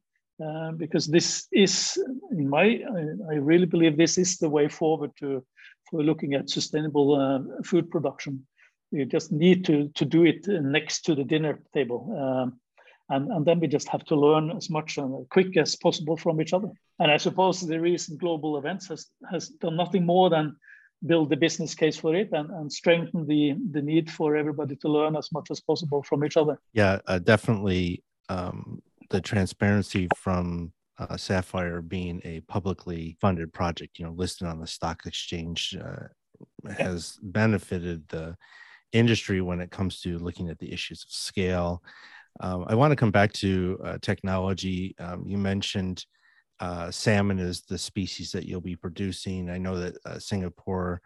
Uh, 0.44 0.72
because 0.72 1.06
this 1.06 1.48
is, 1.52 1.98
in 2.32 2.50
my, 2.50 2.64
I, 2.64 3.34
I, 3.34 3.36
really 3.36 3.68
believe 3.68 3.96
this 3.96 4.18
is 4.18 4.40
the 4.40 4.50
way 4.50 4.68
forward 4.68 5.12
to 5.20 5.46
for 5.92 6.04
looking 6.04 6.34
at 6.34 6.50
sustainable 6.50 7.14
uh, 7.14 7.62
food 7.64 7.92
production. 7.92 8.46
You 8.90 9.06
just 9.06 9.32
need 9.32 9.64
to 9.66 9.90
to 9.90 10.06
do 10.06 10.26
it 10.26 10.48
next 10.48 11.02
to 11.06 11.14
the 11.14 11.24
dinner 11.24 11.60
table. 11.72 12.00
Um, 12.18 12.60
and, 13.10 13.32
and 13.32 13.46
then 13.46 13.60
we 13.60 13.68
just 13.68 13.90
have 13.90 14.06
to 14.06 14.16
learn 14.16 14.52
as 14.52 14.70
much 14.70 14.98
and 14.98 15.28
quick 15.30 15.58
as 15.58 15.76
possible 15.76 16.18
from 16.18 16.42
each 16.42 16.54
other. 16.54 16.70
And 17.00 17.12
I 17.12 17.18
suppose 17.18 17.60
the 17.60 17.80
recent 17.80 18.20
global 18.20 18.58
events 18.58 18.88
has, 18.88 19.08
has 19.32 19.50
done 19.50 19.76
nothing 19.76 20.06
more 20.06 20.30
than 20.30 20.56
build 21.06 21.30
the 21.30 21.36
business 21.36 21.76
case 21.76 21.98
for 21.98 22.16
it 22.16 22.30
and, 22.32 22.50
and 22.50 22.72
strengthen 22.72 23.28
the, 23.28 23.56
the 23.72 23.82
need 23.82 24.10
for 24.10 24.38
everybody 24.38 24.76
to 24.78 24.88
learn 24.88 25.18
as 25.18 25.32
much 25.34 25.48
as 25.52 25.60
possible 25.60 26.02
from 26.04 26.24
each 26.24 26.38
other. 26.38 26.58
Yeah, 26.72 27.00
uh, 27.08 27.20
definitely 27.20 28.04
um, 28.30 28.82
the 29.10 29.20
transparency 29.20 30.08
from 30.18 30.72
uh, 30.98 31.18
Sapphire 31.18 31.82
being 31.82 32.22
a 32.24 32.40
publicly 32.42 33.18
funded 33.20 33.52
project, 33.52 34.00
you 34.00 34.06
know, 34.06 34.14
listed 34.14 34.48
on 34.48 34.60
the 34.60 34.68
stock 34.68 35.02
exchange 35.06 35.76
uh, 35.84 36.72
has 36.72 37.20
benefited 37.22 38.08
the 38.08 38.38
industry 38.94 39.42
when 39.42 39.60
it 39.60 39.72
comes 39.72 40.00
to 40.02 40.20
looking 40.20 40.50
at 40.50 40.60
the 40.60 40.72
issues 40.72 41.04
of 41.04 41.12
scale 41.12 41.84
Um, 42.40 42.66
I 42.68 42.76
want 42.76 42.92
to 42.92 42.96
come 42.96 43.12
back 43.12 43.32
to 43.34 43.80
uh, 43.84 43.98
technology. 44.02 44.96
Um, 45.00 45.24
you 45.28 45.38
mentioned 45.38 46.06
uh, 46.60 46.92
salmon 46.92 47.40
is 47.40 47.62
the 47.62 47.78
species 47.78 48.32
that 48.32 48.46
you'll 48.46 48.62
be 48.62 48.76
producing. 48.76 49.50
I 49.50 49.58
know 49.58 49.78
that 49.80 49.98
uh, 50.06 50.20
Singapore 50.20 51.02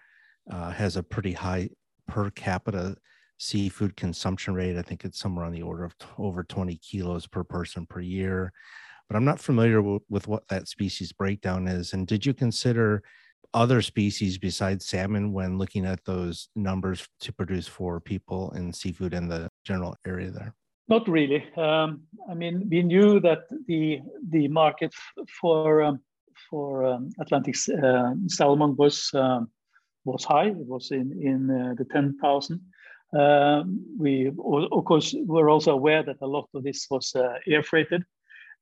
uh, 0.52 0.72
has 0.72 0.98
a 0.98 1.04
pretty 1.04 1.34
high 1.34 1.70
per 2.08 2.30
capita 2.32 2.96
seafood 3.38 3.96
consumption 3.96 4.54
rate. 4.54 4.78
I 4.78 4.82
think 4.82 5.06
it's 5.06 5.20
somewhere 5.20 5.46
on 5.46 5.52
the 5.52 5.62
order 5.62 5.84
of 5.84 5.98
t- 5.98 6.08
over 6.18 6.44
20 6.44 6.78
kilos 6.78 7.28
per 7.28 7.44
person 7.44 7.86
per 7.86 8.00
year. 8.00 8.52
But 9.10 9.16
I'm 9.18 9.26
not 9.26 9.40
familiar 9.40 9.78
w- 9.78 10.00
with 10.10 10.28
what 10.28 10.48
that 10.50 10.68
species 10.68 11.12
breakdown 11.14 11.68
is. 11.68 11.94
And 11.94 12.08
did 12.08 12.26
you 12.26 12.34
consider 12.34 13.04
other 13.54 13.82
species 13.82 14.38
besides 14.38 14.88
salmon 14.88 15.34
when 15.34 15.58
looking 15.58 15.86
at 15.86 16.04
those 16.06 16.50
numbers 16.56 17.08
to 17.22 17.34
produce 17.34 17.68
for 17.68 18.00
people 18.00 18.52
in 18.52 18.74
seafood 18.74 19.14
in 19.14 19.28
the 19.30 19.50
general 19.66 19.96
area 20.06 20.32
there? 20.32 20.56
Not 20.90 21.08
really. 21.10 21.44
Um, 21.58 22.04
I 22.30 22.34
mean, 22.34 22.68
we 22.70 22.82
knew 22.82 23.20
that 23.20 23.42
the 23.68 24.00
the 24.30 24.48
market 24.48 24.94
for 25.40 25.82
um, 25.84 26.00
for 26.50 26.86
um, 26.86 27.10
Atlantic 27.20 27.56
uh, 27.84 28.14
salmon 28.28 28.76
was 28.78 29.10
um, 29.14 29.50
was 30.06 30.24
high. 30.24 30.48
It 30.48 30.68
was 30.68 30.92
in 30.92 31.12
in 31.22 31.52
uh, 31.52 31.74
the 31.78 31.86
ten 31.86 32.18
thousand. 32.22 32.62
Um, 33.14 33.86
we 33.98 34.28
of 34.28 34.86
course 34.86 35.16
were 35.26 35.50
also 35.50 35.74
aware 35.74 36.04
that 36.04 36.22
a 36.22 36.28
lot 36.28 36.48
of 36.54 36.64
this 36.64 36.88
was 36.90 37.14
uh, 37.16 37.34
air 37.48 37.64
freighted. 37.64 38.04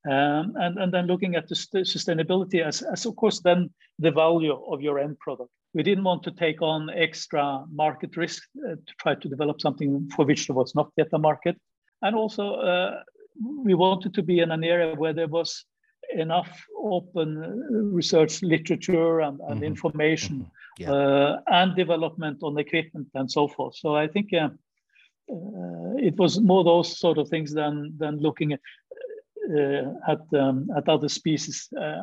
Um, 0.08 0.54
and, 0.58 0.78
and 0.78 0.94
then 0.94 1.08
looking 1.08 1.36
at 1.36 1.48
the 1.48 1.56
sustainability 1.56 2.64
as, 2.64 2.84
as, 2.84 3.08
of 3.08 3.16
course, 3.16 3.40
then 3.40 3.72
the 3.98 4.12
value 4.12 4.54
of 4.54 4.80
your 4.80 5.00
end 5.00 5.18
product. 5.18 5.50
We 5.74 5.82
didn't 5.82 6.04
want 6.04 6.22
to 6.24 6.32
take 6.32 6.62
on 6.62 6.92
extra 6.92 7.66
market 7.74 8.16
risk 8.16 8.44
uh, 8.64 8.76
to 8.76 8.94
try 9.00 9.16
to 9.16 9.28
develop 9.28 9.62
something 9.62 10.08
for 10.16 10.24
which 10.24 10.46
there 10.46 10.56
was 10.56 10.76
not 10.76 10.92
yet 10.96 11.08
a 11.14 11.18
market. 11.18 11.58
And 12.01 12.15
also, 12.15 12.55
uh, 12.55 13.03
we 13.63 13.73
wanted 13.73 14.13
to 14.13 14.23
be 14.23 14.39
in 14.39 14.51
an 14.51 14.63
area 14.63 14.95
where 14.95 15.13
there 15.13 15.27
was 15.27 15.65
enough 16.13 16.65
open 16.77 17.38
research 17.93 18.41
literature 18.43 19.21
and, 19.21 19.39
and 19.41 19.55
mm-hmm. 19.55 19.63
information 19.63 20.36
mm-hmm. 20.39 20.49
Yeah. 20.77 20.91
Uh, 20.91 21.39
and 21.47 21.73
development 21.73 22.39
on 22.43 22.58
equipment 22.58 23.08
and 23.13 23.31
so 23.31 23.47
forth. 23.47 23.77
So 23.77 23.95
I 23.95 24.08
think 24.08 24.34
uh, 24.34 24.49
uh, 25.31 25.95
it 25.97 26.17
was 26.17 26.39
more 26.41 26.65
those 26.65 26.99
sort 26.99 27.17
of 27.17 27.29
things 27.29 27.53
than 27.53 27.93
than 27.97 28.19
looking 28.19 28.51
at 28.51 28.60
uh, 29.58 29.93
at 30.08 30.19
um, 30.38 30.67
at 30.75 30.89
other 30.89 31.08
species 31.08 31.69
uh, 31.79 32.01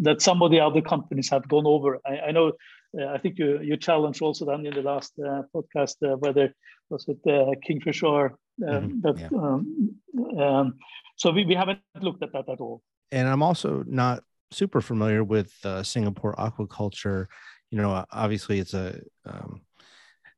that 0.00 0.22
some 0.22 0.40
of 0.42 0.50
the 0.50 0.60
other 0.60 0.80
companies 0.80 1.28
have 1.28 1.46
gone 1.48 1.66
over. 1.66 1.98
I, 2.06 2.28
I 2.28 2.30
know. 2.30 2.52
Uh, 2.98 3.08
I 3.08 3.18
think 3.18 3.38
you 3.38 3.60
you 3.60 3.76
challenged 3.76 4.22
also 4.22 4.46
then 4.46 4.64
in 4.64 4.72
the 4.72 4.80
last 4.80 5.12
podcast 5.54 5.96
whether 6.20 6.54
was 6.88 7.06
it 7.08 7.60
Kingfisher 7.62 8.06
or 8.06 8.38
mm-hmm. 8.60 9.00
that. 9.02 9.18
Yeah. 9.18 9.38
Um, 9.38 10.00
um, 10.38 10.74
so 11.16 11.30
we, 11.30 11.44
we 11.44 11.54
haven't 11.54 11.80
looked 12.00 12.22
at 12.22 12.32
that 12.32 12.48
at 12.48 12.60
all. 12.60 12.82
And 13.10 13.28
I'm 13.28 13.42
also 13.42 13.84
not 13.86 14.22
super 14.50 14.80
familiar 14.80 15.24
with 15.24 15.52
uh, 15.64 15.82
Singapore 15.82 16.34
aquaculture. 16.36 17.26
You 17.70 17.78
know, 17.78 18.04
obviously 18.12 18.58
it's 18.58 18.74
a 18.74 19.00
um, 19.24 19.62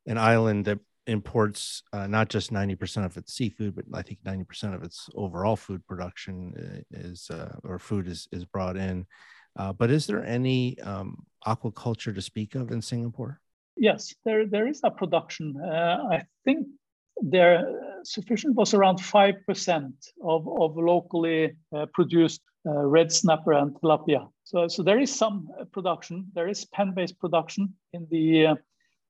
an 0.06 0.18
island 0.18 0.64
that 0.64 0.78
imports 1.08 1.82
uh, 1.92 2.06
not 2.06 2.28
just 2.28 2.52
90% 2.52 3.04
of 3.04 3.16
its 3.16 3.32
seafood, 3.32 3.74
but 3.74 3.84
I 3.94 4.02
think 4.02 4.22
90% 4.24 4.74
of 4.74 4.82
its 4.82 5.08
overall 5.14 5.56
food 5.56 5.84
production 5.86 6.52
uh, 6.56 6.98
is, 6.98 7.30
uh, 7.30 7.56
or 7.64 7.78
food 7.78 8.06
is, 8.06 8.28
is 8.30 8.44
brought 8.44 8.76
in. 8.76 9.06
Uh, 9.56 9.72
but 9.72 9.90
is 9.90 10.06
there 10.06 10.24
any 10.24 10.78
um, 10.80 11.24
aquaculture 11.46 12.14
to 12.14 12.22
speak 12.22 12.54
of 12.54 12.70
in 12.70 12.82
Singapore? 12.82 13.40
Yes, 13.76 14.14
there, 14.24 14.46
there 14.46 14.68
is 14.68 14.80
a 14.84 14.90
production. 14.90 15.56
Uh, 15.60 15.98
I 16.10 16.22
think 16.44 16.66
there 17.22 17.58
uh, 17.58 17.62
sufficient 18.04 18.54
was 18.54 18.74
around 18.74 18.98
5% 18.98 19.92
of, 20.24 20.48
of 20.48 20.76
locally 20.76 21.56
produced 21.92 22.42
red 22.64 23.10
snapper 23.10 23.52
and 23.52 23.74
tilapia. 23.76 24.28
So, 24.44 24.68
so 24.68 24.82
there 24.82 24.98
is 24.98 25.14
some 25.14 25.48
production. 25.72 26.26
There 26.34 26.48
is 26.48 26.66
pen-based 26.66 27.18
production 27.18 27.74
in 27.92 28.06
the 28.10 28.58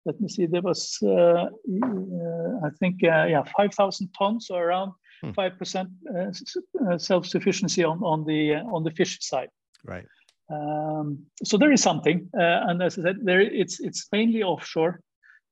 let 0.09 0.21
me 0.21 0.29
see, 0.29 0.47
there 0.47 0.62
was, 0.62 0.99
uh, 1.03 1.09
uh, 1.09 2.66
I 2.66 2.71
think, 2.81 3.05
uh, 3.05 3.27
yeah, 3.29 3.42
5,000 3.57 4.09
tons 4.18 4.49
or 4.51 4.64
around 4.64 4.92
hmm. 5.23 5.31
5% 5.31 7.01
self-sufficiency 7.01 7.85
on, 7.85 7.99
on, 8.03 8.25
the, 8.25 8.55
on 8.55 8.85
the 8.85 8.90
fish 8.92 9.18
side. 9.21 9.51
Right. 9.85 10.07
Um, 10.51 11.27
so 11.44 11.59
there 11.59 11.73
is 11.73 11.83
something, 11.83 12.31
and 12.33 12.83
as 12.83 12.99
I 12.99 13.03
said, 13.03 13.16
there 13.23 13.42
it's 13.42 13.81
it's 13.81 14.09
mainly 14.11 14.42
offshore. 14.42 15.03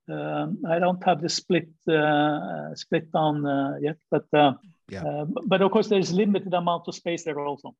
Um, 0.08 0.58
I 0.68 0.78
don't 0.78 1.02
have 1.04 1.20
the 1.20 1.28
split 1.28 1.68
uh, 1.88 2.74
split 2.74 3.10
down 3.12 3.44
uh, 3.44 3.76
yet, 3.80 3.96
but 4.10 4.26
uh, 4.32 4.54
yeah. 4.88 5.24
but 5.46 5.62
of 5.62 5.70
course 5.72 5.88
there's 5.88 6.12
limited 6.12 6.54
amount 6.54 6.84
of 6.86 6.94
space 6.94 7.24
there 7.24 7.40
also. 7.40 7.74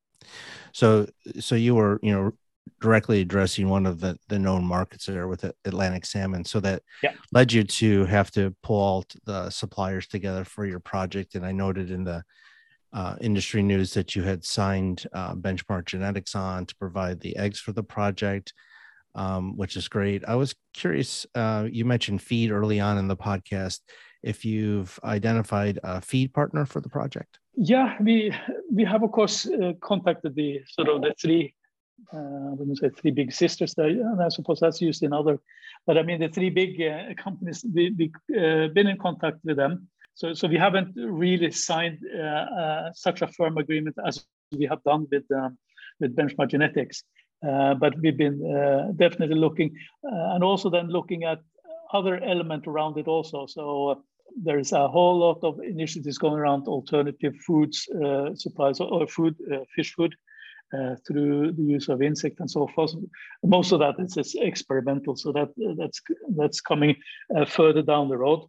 So 0.73 1.07
so 1.39 1.55
you 1.55 1.75
were 1.75 1.99
you 2.03 2.11
know 2.11 2.31
directly 2.81 3.21
addressing 3.21 3.69
one 3.69 3.85
of 3.85 3.99
the, 3.99 4.17
the 4.27 4.37
known 4.37 4.63
markets 4.63 5.05
there 5.05 5.27
with 5.27 5.49
Atlantic 5.65 6.05
salmon. 6.05 6.45
So 6.45 6.59
that 6.59 6.83
yeah. 7.01 7.13
led 7.31 7.51
you 7.51 7.63
to 7.63 8.05
have 8.05 8.31
to 8.31 8.55
pull 8.61 8.79
all 8.79 9.05
the 9.25 9.49
suppliers 9.49 10.07
together 10.07 10.43
for 10.43 10.65
your 10.65 10.79
project. 10.79 11.35
And 11.35 11.45
I 11.45 11.51
noted 11.51 11.91
in 11.91 12.03
the 12.03 12.23
uh, 12.93 13.15
industry 13.21 13.63
news 13.63 13.93
that 13.93 14.15
you 14.15 14.23
had 14.23 14.45
signed 14.45 15.05
uh, 15.13 15.35
Benchmark 15.35 15.85
Genetics 15.85 16.35
on 16.35 16.65
to 16.65 16.75
provide 16.75 17.19
the 17.19 17.35
eggs 17.37 17.59
for 17.59 17.71
the 17.71 17.83
project, 17.83 18.53
um, 19.17 19.57
which 19.57 19.75
is 19.75 19.87
great. 19.87 20.23
I 20.25 20.35
was 20.35 20.55
curious, 20.73 21.25
uh, 21.35 21.67
you 21.69 21.83
mentioned 21.83 22.21
feed 22.21 22.51
early 22.51 22.79
on 22.79 22.97
in 22.97 23.07
the 23.07 23.17
podcast. 23.17 23.81
If 24.23 24.45
you've 24.45 24.99
identified 25.03 25.79
a 25.83 26.01
feed 26.01 26.33
partner 26.33 26.65
for 26.65 26.79
the 26.79 26.89
project? 26.89 27.39
Yeah, 27.55 27.95
we 27.99 28.33
we 28.71 28.83
have 28.85 29.03
of 29.03 29.11
course 29.11 29.47
uh, 29.47 29.73
contacted 29.81 30.35
the 30.35 30.61
sort 30.67 30.89
of 30.89 31.01
the 31.01 31.13
three 31.19 31.53
uh, 32.13 32.53
when 32.57 32.69
you 32.69 32.75
say 32.75 32.89
three 32.89 33.11
big 33.11 33.33
sisters 33.33 33.73
there, 33.73 33.89
and 33.89 34.21
I 34.21 34.29
suppose 34.29 34.59
that's 34.59 34.81
used 34.81 35.03
in 35.03 35.13
other, 35.13 35.39
but 35.85 35.97
I 35.97 36.03
mean 36.03 36.19
the 36.19 36.29
three 36.29 36.49
big 36.49 36.81
uh, 36.81 37.13
companies, 37.23 37.65
we, 37.73 37.95
we 37.97 38.11
uh, 38.37 38.67
been 38.67 38.87
in 38.87 38.97
contact 38.97 39.37
with 39.43 39.57
them. 39.57 39.87
So, 40.13 40.33
so 40.33 40.47
we 40.47 40.57
haven't 40.57 40.95
really 40.95 41.51
signed 41.51 41.99
uh, 42.15 42.21
uh, 42.21 42.91
such 42.93 43.21
a 43.21 43.27
firm 43.27 43.57
agreement 43.57 43.95
as 44.05 44.25
we 44.51 44.65
have 44.65 44.83
done 44.83 45.07
with 45.11 45.25
um, 45.31 45.57
with 45.99 46.15
Benchmark 46.15 46.49
Genetics, 46.49 47.03
uh, 47.45 47.73
but 47.75 47.93
we've 48.01 48.17
been 48.17 48.39
definitely 48.97 49.35
looking, 49.35 49.75
and 50.03 50.43
also 50.43 50.69
then 50.69 50.87
looking 50.87 51.23
at 51.23 51.39
other 51.93 52.23
element 52.23 52.67
around 52.67 52.97
it 52.97 53.07
also. 53.07 53.45
So 53.45 54.03
there 54.43 54.59
is 54.59 54.71
a 54.71 54.87
whole 54.87 55.17
lot 55.19 55.39
of 55.43 55.59
initiatives 55.61 56.17
going 56.17 56.39
around 56.39 56.67
alternative 56.67 57.35
foods 57.45 57.87
supplies 58.35 58.79
or 58.79 59.07
food, 59.07 59.35
fish 59.75 59.93
food 59.93 60.15
uh, 60.73 60.95
through 61.07 61.53
the 61.53 61.63
use 61.63 61.87
of 61.87 62.01
insect 62.01 62.39
and 62.39 62.51
so 62.51 62.67
forth. 62.67 62.93
Most 63.43 63.71
of 63.71 63.79
that 63.79 63.95
is, 63.99 64.35
experimental, 64.35 65.15
so 65.15 65.31
that 65.31 65.49
that's 65.77 66.01
that's 66.35 66.59
coming 66.59 66.95
uh, 67.35 67.45
further 67.45 67.81
down 67.81 68.09
the 68.09 68.17
road. 68.17 68.41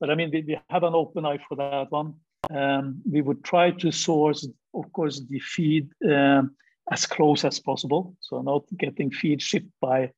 But 0.00 0.10
I 0.10 0.14
mean, 0.16 0.30
we, 0.32 0.42
we 0.42 0.58
have 0.68 0.82
an 0.82 0.94
open 0.94 1.24
eye 1.24 1.38
for 1.48 1.56
that 1.56 1.90
one. 1.90 2.14
Um, 2.50 3.00
we 3.10 3.22
would 3.22 3.42
try 3.42 3.70
to 3.70 3.90
source, 3.90 4.46
of 4.74 4.92
course, 4.92 5.22
the 5.30 5.38
feed 5.40 5.88
um, 6.04 6.56
as 6.90 7.06
close 7.06 7.44
as 7.44 7.60
possible. 7.60 8.16
So 8.20 8.42
not 8.42 8.64
getting 8.76 9.10
feed 9.10 9.42
shipped 9.42 9.72
by 9.80 10.12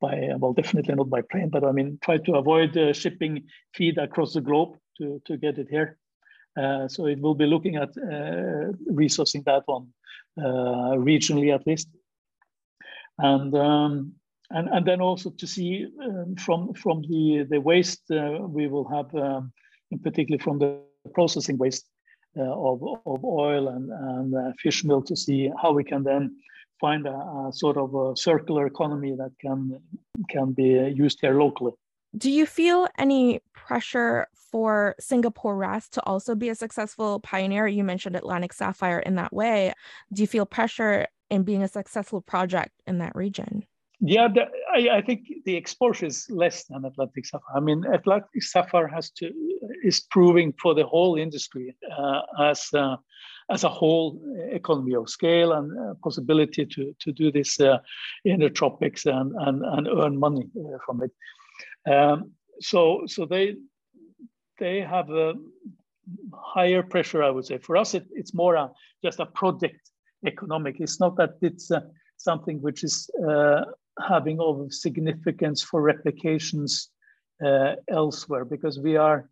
by 0.00 0.30
well, 0.38 0.52
definitely 0.52 0.94
not 0.94 1.08
by 1.08 1.22
plane, 1.22 1.48
but 1.48 1.64
I 1.64 1.72
mean, 1.72 1.98
try 2.02 2.18
to 2.18 2.34
avoid 2.34 2.76
uh, 2.76 2.92
shipping 2.92 3.44
feed 3.74 3.96
across 3.98 4.34
the 4.34 4.40
globe 4.40 4.76
to 4.98 5.20
to 5.24 5.36
get 5.36 5.58
it 5.58 5.68
here. 5.70 5.98
Uh, 6.56 6.88
so 6.88 7.06
it 7.06 7.20
will 7.20 7.34
be 7.34 7.46
looking 7.46 7.76
at 7.76 7.90
uh, 7.98 8.72
resourcing 8.90 9.44
that 9.44 9.62
one 9.66 9.88
uh, 10.38 10.96
regionally 10.96 11.54
at 11.54 11.66
least. 11.66 11.88
And, 13.18 13.54
um, 13.54 14.12
and, 14.50 14.68
and 14.68 14.86
then 14.86 15.00
also 15.00 15.30
to 15.30 15.46
see 15.46 15.86
um, 16.02 16.36
from, 16.36 16.74
from 16.74 17.02
the, 17.02 17.46
the 17.48 17.60
waste 17.60 18.10
uh, 18.10 18.38
we 18.40 18.68
will 18.68 18.88
have, 18.88 19.14
um, 19.14 19.52
in 19.90 19.98
particular 19.98 20.38
from 20.38 20.58
the 20.58 20.80
processing 21.14 21.58
waste 21.58 21.86
uh, 21.86 21.95
Uh, 22.38 22.42
of, 22.42 22.82
of 23.06 23.24
oil 23.24 23.68
and, 23.68 23.90
and 23.90 24.34
uh, 24.34 24.52
fish 24.62 24.84
meal 24.84 25.00
to 25.00 25.16
see 25.16 25.50
how 25.62 25.72
we 25.72 25.82
can 25.82 26.02
then 26.02 26.36
find 26.78 27.06
a, 27.06 27.10
a, 27.10 27.50
sort 27.50 27.78
of 27.78 27.94
a 27.94 28.14
circular 28.14 28.66
economy 28.66 29.14
that 29.16 29.30
can 29.40 29.80
can 30.28 30.52
be 30.52 30.92
used 30.94 31.18
here 31.22 31.38
locally. 31.40 31.72
Do 32.18 32.30
you 32.30 32.44
feel 32.44 32.88
any 32.98 33.40
pressure 33.54 34.26
for 34.34 34.96
Singapore 35.00 35.56
RAS 35.56 35.88
to 35.90 36.02
also 36.04 36.34
be 36.34 36.50
a 36.50 36.54
successful 36.54 37.20
pioneer? 37.20 37.66
You 37.66 37.84
mentioned 37.84 38.16
Atlantic 38.16 38.52
Sapphire 38.52 38.98
in 38.98 39.14
that 39.14 39.32
way. 39.32 39.72
Do 40.12 40.22
you 40.22 40.26
feel 40.26 40.44
pressure 40.44 41.06
in 41.30 41.42
being 41.42 41.62
a 41.62 41.68
successful 41.68 42.20
project 42.20 42.72
in 42.86 42.98
that 42.98 43.16
region? 43.16 43.64
Yeah, 44.00 44.28
the, 44.28 44.42
I, 44.74 44.98
I, 44.98 45.00
think 45.00 45.26
the 45.46 45.56
exposure 45.56 46.04
is 46.04 46.26
less 46.28 46.64
than 46.64 46.84
Atlantic 46.84 47.24
Sapphire. 47.24 47.56
I 47.56 47.60
mean, 47.60 47.82
Atlantic 47.86 48.42
Sapphire 48.42 48.86
has 48.88 49.10
to 49.12 49.32
is 49.82 50.00
proving 50.10 50.52
for 50.60 50.74
the 50.74 50.84
whole 50.84 51.16
industry 51.16 51.74
uh, 51.96 52.20
as 52.38 52.68
uh, 52.74 52.96
as 53.50 53.64
a 53.64 53.70
whole 53.70 54.20
economy 54.52 54.94
of 54.94 55.08
scale 55.08 55.52
and 55.52 55.72
uh, 55.78 55.94
possibility 56.02 56.66
to 56.66 56.94
to 56.98 57.10
do 57.12 57.32
this 57.32 57.58
uh, 57.58 57.78
in 58.26 58.40
the 58.40 58.50
tropics 58.50 59.06
and 59.06 59.32
and, 59.38 59.64
and 59.64 59.88
earn 59.88 60.18
money 60.18 60.46
uh, 60.58 60.76
from 60.84 61.02
it. 61.02 61.90
Um, 61.90 62.32
so 62.60 63.02
so 63.06 63.24
they 63.24 63.56
they 64.58 64.80
have 64.80 65.08
a 65.08 65.34
higher 66.34 66.82
pressure, 66.82 67.22
I 67.22 67.30
would 67.30 67.46
say. 67.46 67.58
For 67.58 67.76
us, 67.76 67.94
it, 67.94 68.06
it's 68.12 68.34
more 68.34 68.54
a, 68.54 68.70
just 69.02 69.20
a 69.20 69.26
project 69.26 69.90
economic. 70.24 70.80
It's 70.80 71.00
not 71.00 71.16
that 71.16 71.34
it's 71.42 71.70
uh, 71.70 71.80
something 72.16 72.60
which 72.62 72.84
is 72.84 73.10
uh, 73.28 73.64
having 74.00 74.40
of 74.40 74.72
significance 74.72 75.62
for 75.62 75.82
replications 75.82 76.90
uh, 77.44 77.74
elsewhere 77.88 78.44
because 78.44 78.78
we 78.78 78.96
are 78.96 79.28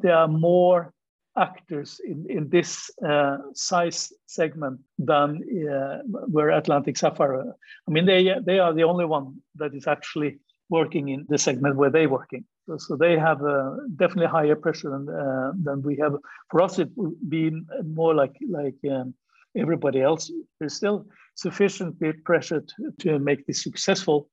there 0.00 0.16
are 0.16 0.28
more 0.28 0.92
actors 1.36 2.00
in, 2.04 2.26
in 2.28 2.48
this 2.48 2.90
uh, 3.06 3.38
size 3.54 4.12
segment 4.26 4.80
than 4.98 5.42
uh, 5.68 5.98
where 6.06 6.50
Atlantic 6.50 6.96
Sapphire. 6.96 7.54
I 7.88 7.90
mean, 7.90 8.06
they 8.06 8.34
they 8.44 8.58
are 8.58 8.72
the 8.72 8.84
only 8.84 9.04
one 9.04 9.42
that 9.56 9.74
is 9.74 9.86
actually 9.86 10.38
working 10.68 11.08
in 11.08 11.26
the 11.28 11.38
segment 11.38 11.76
where 11.76 11.90
they're 11.90 12.08
working. 12.08 12.44
So, 12.66 12.78
so 12.78 12.96
they 12.96 13.18
have 13.18 13.44
uh, 13.44 13.72
definitely 13.96 14.26
higher 14.26 14.56
pressure 14.56 14.90
than 14.90 15.08
uh, 15.08 15.52
than 15.62 15.82
we 15.82 15.96
have. 15.96 16.14
For 16.50 16.60
us, 16.62 16.78
it 16.78 16.90
would 16.96 17.16
be 17.28 17.50
more 17.84 18.14
like 18.14 18.36
like 18.48 18.78
um, 18.90 19.14
everybody 19.56 20.00
else. 20.00 20.30
is 20.60 20.76
still 20.76 21.06
sufficiently 21.36 22.12
pressured 22.24 22.70
to, 23.00 23.18
make 23.18 23.46
this 23.46 23.62
successful, 23.62 24.28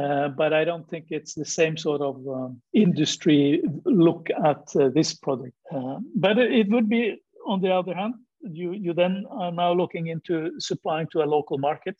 uh, 0.00 0.28
but 0.28 0.52
I 0.52 0.64
don't 0.64 0.88
think 0.88 1.06
it's 1.10 1.34
the 1.34 1.44
same 1.44 1.76
sort 1.76 2.00
of 2.00 2.16
um, 2.28 2.60
industry 2.72 3.62
look 3.84 4.28
at 4.44 4.62
uh, 4.76 4.88
this 4.88 5.14
product. 5.14 5.54
Uh, 5.72 5.96
but 6.14 6.38
it, 6.38 6.52
it, 6.52 6.68
would 6.70 6.88
be, 6.88 7.20
on 7.46 7.60
the 7.60 7.72
other 7.72 7.94
hand, 7.94 8.14
you, 8.42 8.72
you 8.72 8.94
then 8.94 9.24
are 9.30 9.52
now 9.52 9.72
looking 9.72 10.08
into 10.08 10.52
supplying 10.58 11.06
to 11.12 11.22
a 11.22 11.26
local 11.26 11.58
market 11.58 11.96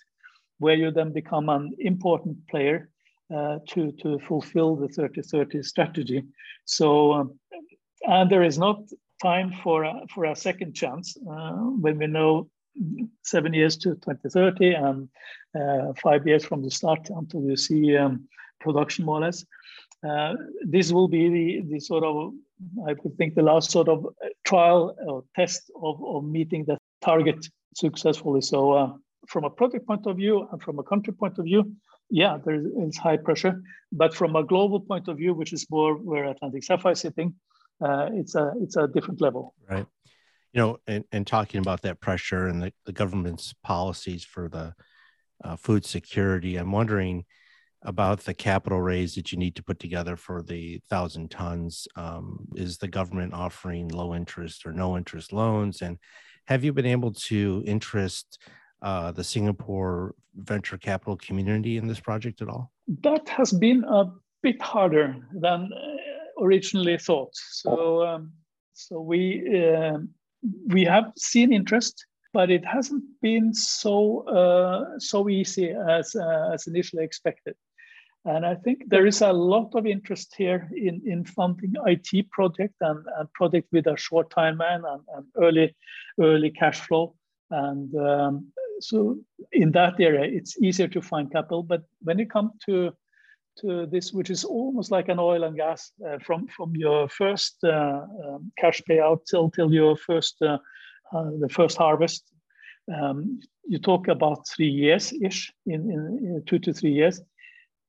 where 0.58 0.74
you 0.74 0.90
then 0.90 1.12
become 1.12 1.48
an 1.48 1.72
important 1.78 2.36
player 2.48 2.88
uh, 3.34 3.58
to, 3.68 3.92
to 3.92 4.18
fulfill 4.20 4.76
the 4.76 4.88
3030 4.88 5.62
strategy. 5.62 6.22
So, 6.64 7.12
um, 7.12 7.38
and 8.02 8.30
there 8.30 8.42
is 8.42 8.58
not 8.58 8.82
time 9.22 9.52
for 9.62 9.84
a, 9.84 10.02
for 10.14 10.24
a 10.24 10.36
second 10.36 10.74
chance 10.74 11.16
uh, 11.30 11.52
when 11.52 11.98
we 11.98 12.06
know 12.06 12.48
seven 13.22 13.52
years 13.54 13.76
to 13.78 13.90
2030 13.96 14.72
and 14.74 15.08
uh, 15.58 15.92
five 16.02 16.26
years 16.26 16.44
from 16.44 16.62
the 16.62 16.70
start 16.70 17.08
until 17.10 17.42
you 17.42 17.56
see 17.56 17.96
um, 17.96 18.28
production 18.60 19.04
more 19.04 19.18
or 19.18 19.22
less. 19.22 19.44
Uh, 20.08 20.34
this 20.62 20.92
will 20.92 21.08
be 21.08 21.28
the, 21.28 21.72
the 21.72 21.80
sort 21.80 22.04
of, 22.04 22.32
I 22.86 22.94
would 23.02 23.16
think, 23.16 23.34
the 23.34 23.42
last 23.42 23.70
sort 23.70 23.88
of 23.88 24.06
trial 24.44 24.96
or 25.06 25.24
test 25.36 25.70
of, 25.82 26.02
of 26.02 26.24
meeting 26.24 26.64
the 26.64 26.78
target 27.02 27.46
successfully. 27.74 28.40
So, 28.40 28.72
uh, 28.72 28.92
from 29.28 29.44
a 29.44 29.50
project 29.50 29.86
point 29.86 30.06
of 30.06 30.16
view 30.16 30.48
and 30.50 30.62
from 30.62 30.78
a 30.78 30.82
country 30.82 31.12
point 31.12 31.38
of 31.38 31.44
view, 31.44 31.70
yeah, 32.08 32.38
there 32.44 32.54
is 32.54 32.96
high 32.96 33.18
pressure. 33.18 33.62
But 33.92 34.14
from 34.14 34.34
a 34.34 34.42
global 34.42 34.80
point 34.80 35.08
of 35.08 35.18
view, 35.18 35.34
which 35.34 35.52
is 35.52 35.66
more 35.70 35.94
where 35.94 36.24
Atlantic 36.24 36.64
Sapphire 36.64 36.92
is 36.92 37.00
sitting, 37.00 37.34
uh, 37.80 38.08
it's 38.12 38.34
a 38.34 38.52
it's 38.60 38.76
a 38.76 38.88
different 38.88 39.20
level. 39.20 39.54
Right 39.68 39.86
you 40.52 40.60
know, 40.60 40.78
and, 40.86 41.04
and 41.12 41.26
talking 41.26 41.60
about 41.60 41.82
that 41.82 42.00
pressure 42.00 42.46
and 42.46 42.62
the, 42.62 42.72
the 42.84 42.92
government's 42.92 43.54
policies 43.62 44.24
for 44.24 44.48
the 44.48 44.74
uh, 45.44 45.56
food 45.56 45.84
security, 45.84 46.56
I'm 46.56 46.72
wondering 46.72 47.24
about 47.82 48.20
the 48.20 48.34
capital 48.34 48.80
raise 48.80 49.14
that 49.14 49.32
you 49.32 49.38
need 49.38 49.56
to 49.56 49.62
put 49.62 49.78
together 49.78 50.16
for 50.16 50.42
the 50.42 50.80
thousand 50.90 51.30
tons. 51.30 51.88
Um, 51.96 52.46
is 52.54 52.78
the 52.78 52.88
government 52.88 53.32
offering 53.32 53.88
low 53.88 54.14
interest 54.14 54.66
or 54.66 54.72
no 54.72 54.96
interest 54.96 55.32
loans? 55.32 55.80
And 55.80 55.98
have 56.46 56.64
you 56.64 56.72
been 56.72 56.86
able 56.86 57.12
to 57.12 57.62
interest 57.66 58.38
uh, 58.82 59.12
the 59.12 59.24
Singapore 59.24 60.14
venture 60.34 60.78
capital 60.78 61.16
community 61.16 61.76
in 61.76 61.86
this 61.86 62.00
project 62.00 62.42
at 62.42 62.48
all? 62.48 62.72
That 63.02 63.28
has 63.28 63.52
been 63.52 63.84
a 63.84 64.06
bit 64.42 64.60
harder 64.60 65.16
than 65.32 65.70
uh, 65.72 66.42
originally 66.42 66.98
thought. 66.98 67.34
So, 67.34 68.06
um, 68.06 68.32
so 68.74 69.00
we 69.00 69.64
um, 69.64 70.10
we 70.68 70.84
have 70.84 71.12
seen 71.16 71.52
interest, 71.52 72.06
but 72.32 72.50
it 72.50 72.64
hasn't 72.64 73.04
been 73.20 73.52
so 73.52 74.26
uh, 74.28 74.98
so 74.98 75.28
easy 75.28 75.70
as 75.70 76.14
uh, 76.14 76.50
as 76.52 76.66
initially 76.66 77.04
expected. 77.04 77.54
And 78.24 78.44
I 78.44 78.54
think 78.54 78.82
there 78.88 79.06
is 79.06 79.22
a 79.22 79.32
lot 79.32 79.74
of 79.74 79.86
interest 79.86 80.34
here 80.36 80.68
in, 80.76 81.00
in 81.06 81.24
funding 81.24 81.72
IT 81.86 82.30
project 82.30 82.74
and, 82.82 83.02
and 83.18 83.32
project 83.32 83.68
with 83.72 83.86
a 83.86 83.96
short 83.96 84.30
timeline 84.30 84.82
and, 84.84 85.02
and 85.16 85.26
early 85.36 85.74
early 86.20 86.50
cash 86.50 86.80
flow. 86.80 87.14
And 87.50 87.94
um, 87.96 88.52
so 88.80 89.18
in 89.52 89.72
that 89.72 89.98
area, 89.98 90.24
it's 90.24 90.60
easier 90.60 90.88
to 90.88 91.00
find 91.00 91.32
capital. 91.32 91.62
But 91.62 91.84
when 92.02 92.20
it 92.20 92.30
comes 92.30 92.52
to 92.66 92.92
to 93.60 93.86
this, 93.86 94.12
which 94.12 94.30
is 94.30 94.44
almost 94.44 94.90
like 94.90 95.08
an 95.08 95.18
oil 95.18 95.44
and 95.44 95.56
gas 95.56 95.92
uh, 96.06 96.18
from 96.18 96.46
from 96.48 96.74
your 96.76 97.08
first 97.08 97.56
uh, 97.64 98.02
um, 98.24 98.52
cash 98.58 98.82
payout 98.88 99.24
till 99.26 99.50
till 99.50 99.72
your 99.72 99.96
first 99.96 100.36
uh, 100.42 100.58
uh 101.12 101.30
the 101.40 101.48
first 101.48 101.78
harvest. 101.78 102.24
Um, 102.92 103.40
you 103.68 103.78
talk 103.78 104.08
about 104.08 104.48
three 104.48 104.68
years 104.68 105.12
ish, 105.12 105.52
in, 105.66 105.90
in, 105.90 106.00
in, 106.26 106.42
two 106.46 106.58
to 106.58 106.72
three 106.72 106.92
years. 106.92 107.20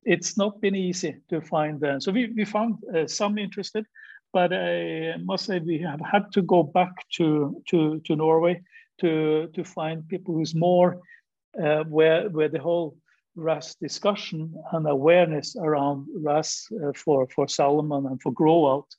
It's 0.04 0.38
not 0.38 0.62
been 0.62 0.76
easy 0.76 1.18
to 1.30 1.42
find. 1.42 1.84
Uh, 1.84 2.00
so 2.00 2.12
we 2.12 2.32
we 2.36 2.46
found 2.46 2.76
uh, 2.96 3.08
some 3.08 3.38
interested, 3.38 3.86
but 4.34 4.52
I 4.54 5.16
must 5.18 5.46
say 5.46 5.60
we 5.60 5.80
have 5.80 6.02
had 6.02 6.32
to 6.34 6.42
go 6.42 6.64
back 6.64 6.94
to 7.18 7.62
to 7.70 8.00
to 8.06 8.16
Norway 8.16 8.62
to 9.00 9.48
to 9.56 9.64
find 9.64 10.08
people 10.08 10.36
who's 10.36 10.56
more 10.56 11.00
where 11.88 12.30
where 12.30 12.50
the 12.50 12.62
whole 12.62 12.96
RAS 13.36 13.76
discussion 13.76 14.54
and 14.74 14.88
awareness 14.88 15.56
around 15.56 16.08
RAS 16.16 16.68
uh, 16.84 16.92
for, 16.94 17.28
for 17.28 17.48
salmon 17.48 18.06
and 18.08 18.22
for 18.22 18.32
grow 18.34 18.76
out 18.76 18.96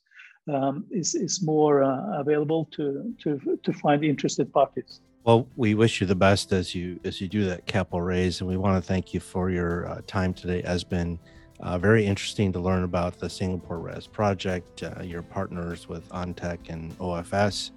um, 0.52 0.84
is, 0.90 1.14
is 1.14 1.42
more 1.42 1.82
uh, 1.82 2.20
available 2.20 2.68
to, 2.72 3.14
to, 3.22 3.58
to 3.62 3.72
find 3.72 4.04
interested 4.04 4.52
parties. 4.52 5.00
Well, 5.24 5.46
we 5.56 5.74
wish 5.74 6.00
you 6.00 6.06
the 6.06 6.16
best 6.16 6.52
as 6.52 6.74
you 6.74 6.98
as 7.04 7.20
you 7.20 7.28
do 7.28 7.44
that 7.44 7.64
capital 7.66 8.00
raise, 8.00 8.40
and 8.40 8.50
we 8.50 8.56
want 8.56 8.82
to 8.82 8.86
thank 8.86 9.14
you 9.14 9.20
for 9.20 9.50
your 9.50 9.86
uh, 9.86 10.00
time 10.08 10.34
today. 10.34 10.58
It 10.58 10.66
Has 10.66 10.82
been 10.82 11.16
uh, 11.60 11.78
very 11.78 12.04
interesting 12.04 12.52
to 12.54 12.58
learn 12.58 12.82
about 12.82 13.20
the 13.20 13.30
Singapore 13.30 13.78
RAS 13.78 14.08
project, 14.08 14.82
uh, 14.82 15.00
your 15.04 15.22
partners 15.22 15.88
with 15.88 16.08
ONTEC 16.08 16.70
and 16.70 16.98
OFS, 16.98 17.70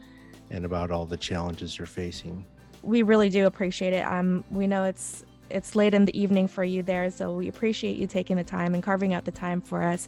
and 0.49 0.65
about 0.65 0.89
all 0.89 1.05
the 1.05 1.17
challenges 1.17 1.77
you're 1.77 1.85
facing. 1.85 2.43
We 2.81 3.03
really 3.03 3.29
do 3.29 3.45
appreciate 3.45 3.93
it. 3.93 4.07
Um, 4.07 4.43
we 4.49 4.65
know 4.65 4.83
it's 4.83 5.23
it's 5.49 5.75
late 5.75 5.93
in 5.93 6.05
the 6.05 6.19
evening 6.19 6.47
for 6.47 6.63
you 6.63 6.83
there. 6.83 7.09
So 7.11 7.33
we 7.33 7.47
appreciate 7.47 7.97
you 7.97 8.07
taking 8.07 8.35
the 8.35 8.43
time 8.43 8.73
and 8.73 8.83
carving 8.83 9.13
out 9.13 9.25
the 9.25 9.31
time 9.31 9.61
for 9.61 9.83
us. 9.83 10.07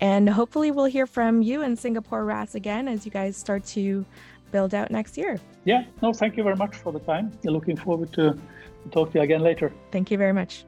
And 0.00 0.28
hopefully 0.28 0.70
we'll 0.70 0.86
hear 0.86 1.06
from 1.06 1.42
you 1.42 1.62
in 1.62 1.76
Singapore 1.76 2.24
RAS 2.24 2.54
again 2.54 2.88
as 2.88 3.04
you 3.04 3.12
guys 3.12 3.36
start 3.36 3.64
to 3.66 4.04
build 4.50 4.74
out 4.74 4.90
next 4.90 5.16
year. 5.16 5.38
Yeah, 5.64 5.84
no, 6.02 6.12
thank 6.12 6.36
you 6.36 6.42
very 6.42 6.56
much 6.56 6.76
for 6.76 6.92
the 6.92 7.00
time. 7.00 7.32
Looking 7.44 7.76
forward 7.76 8.12
to, 8.14 8.32
to 8.32 8.88
talk 8.90 9.12
to 9.12 9.18
you 9.18 9.24
again 9.24 9.42
later. 9.42 9.72
Thank 9.92 10.10
you 10.10 10.18
very 10.18 10.32
much. 10.32 10.64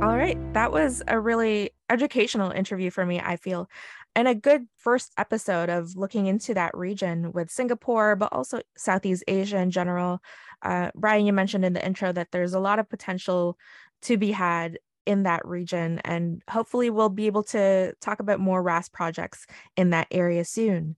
All 0.00 0.16
right, 0.16 0.38
that 0.54 0.70
was 0.70 1.02
a 1.08 1.18
really 1.18 1.70
educational 1.90 2.50
interview 2.50 2.90
for 2.90 3.04
me, 3.04 3.20
I 3.20 3.36
feel 3.36 3.68
and 4.14 4.26
a 4.26 4.34
good 4.34 4.66
first 4.76 5.12
episode 5.16 5.68
of 5.68 5.96
looking 5.96 6.26
into 6.26 6.54
that 6.54 6.76
region 6.76 7.30
with 7.32 7.50
Singapore, 7.50 8.16
but 8.16 8.32
also 8.32 8.60
Southeast 8.76 9.22
Asia 9.28 9.58
in 9.58 9.70
general. 9.70 10.20
Uh, 10.62 10.90
Brian, 10.94 11.24
you 11.24 11.32
mentioned 11.32 11.64
in 11.64 11.72
the 11.72 11.84
intro 11.86 12.10
that 12.12 12.32
there's 12.32 12.54
a 12.54 12.60
lot 12.60 12.78
of 12.78 12.88
potential 12.88 13.56
to 14.02 14.16
be 14.16 14.32
had 14.32 14.78
in 15.06 15.22
that 15.22 15.46
region, 15.46 16.00
and 16.04 16.42
hopefully, 16.50 16.90
we'll 16.90 17.08
be 17.08 17.26
able 17.26 17.42
to 17.42 17.94
talk 18.00 18.20
about 18.20 18.40
more 18.40 18.62
RAS 18.62 18.88
projects 18.88 19.46
in 19.76 19.90
that 19.90 20.08
area 20.10 20.44
soon. 20.44 20.96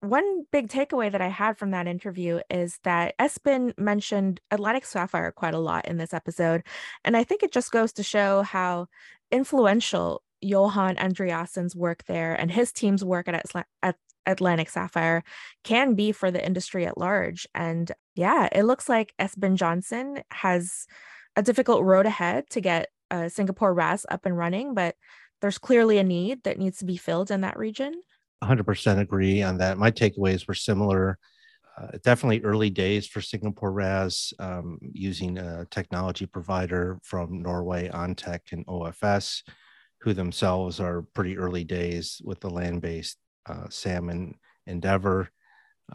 One 0.00 0.44
big 0.52 0.68
takeaway 0.68 1.10
that 1.10 1.20
I 1.20 1.28
had 1.28 1.58
from 1.58 1.72
that 1.72 1.88
interview 1.88 2.40
is 2.48 2.78
that 2.84 3.16
Esben 3.18 3.72
mentioned 3.76 4.40
Atlantic 4.52 4.84
Sapphire 4.84 5.32
quite 5.32 5.54
a 5.54 5.58
lot 5.58 5.88
in 5.88 5.96
this 5.96 6.14
episode. 6.14 6.62
And 7.04 7.16
I 7.16 7.24
think 7.24 7.42
it 7.42 7.50
just 7.50 7.72
goes 7.72 7.92
to 7.94 8.04
show 8.04 8.42
how 8.42 8.86
influential 9.32 10.22
Johan 10.40 10.96
Andreassen's 10.96 11.74
work 11.74 12.04
there 12.06 12.34
and 12.34 12.50
his 12.50 12.72
team's 12.72 13.04
work 13.04 13.28
at, 13.28 13.44
at 13.82 13.96
Atlantic 14.26 14.68
Sapphire 14.68 15.24
can 15.64 15.94
be 15.94 16.12
for 16.12 16.30
the 16.30 16.44
industry 16.44 16.86
at 16.86 16.98
large. 16.98 17.46
And 17.54 17.90
yeah, 18.14 18.48
it 18.52 18.64
looks 18.64 18.88
like 18.88 19.14
Esben 19.18 19.56
Jensen 19.56 20.22
has 20.30 20.86
a 21.34 21.42
difficult 21.42 21.82
road 21.82 22.06
ahead 22.06 22.48
to 22.50 22.60
get 22.60 22.88
uh, 23.10 23.28
Singapore 23.28 23.72
RAS 23.72 24.04
up 24.10 24.26
and 24.26 24.36
running, 24.36 24.74
but 24.74 24.94
there's 25.40 25.58
clearly 25.58 25.98
a 25.98 26.04
need 26.04 26.42
that 26.44 26.58
needs 26.58 26.78
to 26.78 26.84
be 26.84 26.96
filled 26.96 27.30
in 27.30 27.40
that 27.40 27.58
region. 27.58 27.94
100% 28.42 29.00
agree 29.00 29.42
on 29.42 29.58
that. 29.58 29.78
My 29.78 29.90
takeaways 29.90 30.46
were 30.46 30.54
similar. 30.54 31.18
Uh, 31.76 31.96
definitely 32.02 32.42
early 32.42 32.70
days 32.70 33.06
for 33.06 33.20
Singapore 33.20 33.72
RAS 33.72 34.32
um, 34.40 34.78
using 34.92 35.38
a 35.38 35.64
technology 35.70 36.26
provider 36.26 36.98
from 37.02 37.40
Norway, 37.40 37.88
ONTEC 37.88 38.52
and 38.52 38.66
OFS 38.66 39.42
who 40.00 40.12
themselves 40.12 40.80
are 40.80 41.02
pretty 41.14 41.36
early 41.36 41.64
days 41.64 42.20
with 42.24 42.40
the 42.40 42.50
land-based 42.50 43.16
uh, 43.46 43.68
salmon 43.68 44.34
endeavor. 44.66 45.30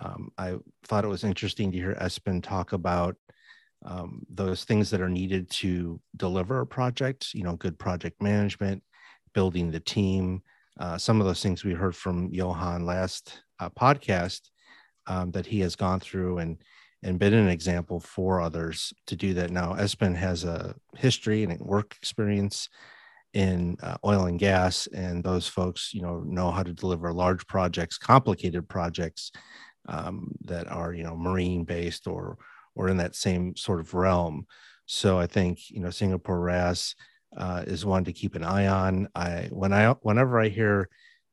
Um, 0.01 0.31
I 0.37 0.55
thought 0.85 1.05
it 1.05 1.09
was 1.09 1.23
interesting 1.23 1.71
to 1.71 1.77
hear 1.77 1.95
Esben 1.99 2.41
talk 2.41 2.73
about 2.73 3.15
um, 3.85 4.25
those 4.29 4.63
things 4.63 4.89
that 4.89 5.01
are 5.01 5.09
needed 5.09 5.49
to 5.51 5.99
deliver 6.15 6.61
a 6.61 6.67
project. 6.67 7.33
You 7.33 7.43
know, 7.43 7.55
good 7.55 7.77
project 7.77 8.21
management, 8.21 8.81
building 9.33 9.71
the 9.71 9.79
team, 9.79 10.41
uh, 10.79 10.97
some 10.97 11.19
of 11.19 11.27
those 11.27 11.43
things 11.43 11.63
we 11.63 11.73
heard 11.73 11.95
from 11.95 12.29
Johan 12.31 12.85
last 12.85 13.43
uh, 13.59 13.69
podcast 13.69 14.41
um, 15.07 15.31
that 15.31 15.45
he 15.45 15.59
has 15.59 15.75
gone 15.75 15.99
through 15.99 16.39
and 16.39 16.57
and 17.05 17.19
been 17.19 17.33
an 17.33 17.49
example 17.49 17.99
for 17.99 18.39
others 18.39 18.93
to 19.07 19.15
do 19.17 19.33
that. 19.33 19.51
Now, 19.51 19.73
Esben 19.73 20.15
has 20.15 20.45
a 20.45 20.73
history 20.95 21.43
and 21.43 21.59
work 21.59 21.97
experience 21.97 22.69
in 23.33 23.77
uh, 23.81 23.97
oil 24.05 24.25
and 24.25 24.39
gas, 24.39 24.87
and 24.87 25.23
those 25.23 25.47
folks, 25.47 25.93
you 25.93 26.01
know, 26.01 26.19
know 26.25 26.51
how 26.51 26.63
to 26.63 26.73
deliver 26.73 27.11
large 27.11 27.45
projects, 27.47 27.97
complicated 27.97 28.69
projects 28.69 29.31
um, 29.87 30.31
that 30.45 30.67
are, 30.67 30.93
you 30.93 31.03
know, 31.03 31.15
marine 31.15 31.63
based 31.63 32.07
or 32.07 32.37
or 32.75 32.89
in 32.89 32.97
that 32.97 33.15
same 33.15 33.55
sort 33.55 33.79
of 33.79 33.93
realm. 33.93 34.45
So 34.85 35.19
I 35.19 35.27
think 35.27 35.69
you 35.69 35.79
know 35.79 35.89
Singapore 35.89 36.39
RAS 36.39 36.95
uh, 37.37 37.63
is 37.65 37.85
one 37.85 38.03
to 38.05 38.13
keep 38.13 38.35
an 38.35 38.43
eye 38.43 38.67
on. 38.67 39.07
I 39.15 39.49
when 39.51 39.73
I 39.73 39.91
whenever 40.01 40.39
I 40.39 40.49
hear 40.49 40.89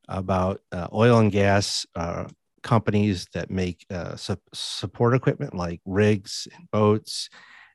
about 0.07 0.61
uh, 0.71 0.87
oil 0.93 1.19
and 1.19 1.31
gas 1.31 1.85
uh, 1.95 2.25
companies 2.63 3.27
that 3.33 3.49
make 3.49 3.85
uh, 3.89 4.15
su- 4.15 4.37
support 4.53 5.13
equipment 5.13 5.53
like 5.53 5.81
rigs 5.85 6.47
and 6.55 6.69
boats 6.71 7.29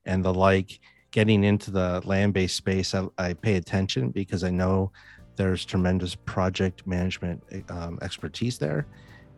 and 0.05 0.25
the 0.25 0.33
like 0.33 0.81
getting 1.11 1.45
into 1.45 1.71
the 1.71 2.03
land-based 2.05 2.57
space 2.57 2.95
I, 2.95 3.07
I 3.19 3.33
pay 3.35 3.57
attention 3.57 4.11
because 4.11 4.45
i 4.45 4.51
know 4.51 4.93
there's 5.37 5.65
tremendous 5.65 6.15
project 6.15 6.87
management 6.87 7.43
um, 7.69 7.99
expertise 8.03 8.59
there 8.59 8.87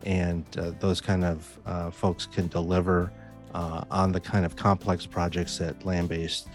and 0.05 0.45
uh, 0.57 0.71
those 0.79 1.01
kind 1.01 1.25
of 1.25 1.59
uh, 1.65 1.91
folks 1.91 2.25
can 2.25 2.47
deliver 2.47 3.11
uh, 3.53 3.83
on 3.91 4.11
the 4.11 4.19
kind 4.19 4.45
of 4.45 4.55
complex 4.55 5.05
projects 5.05 5.57
that 5.57 5.85
land-based 5.85 6.47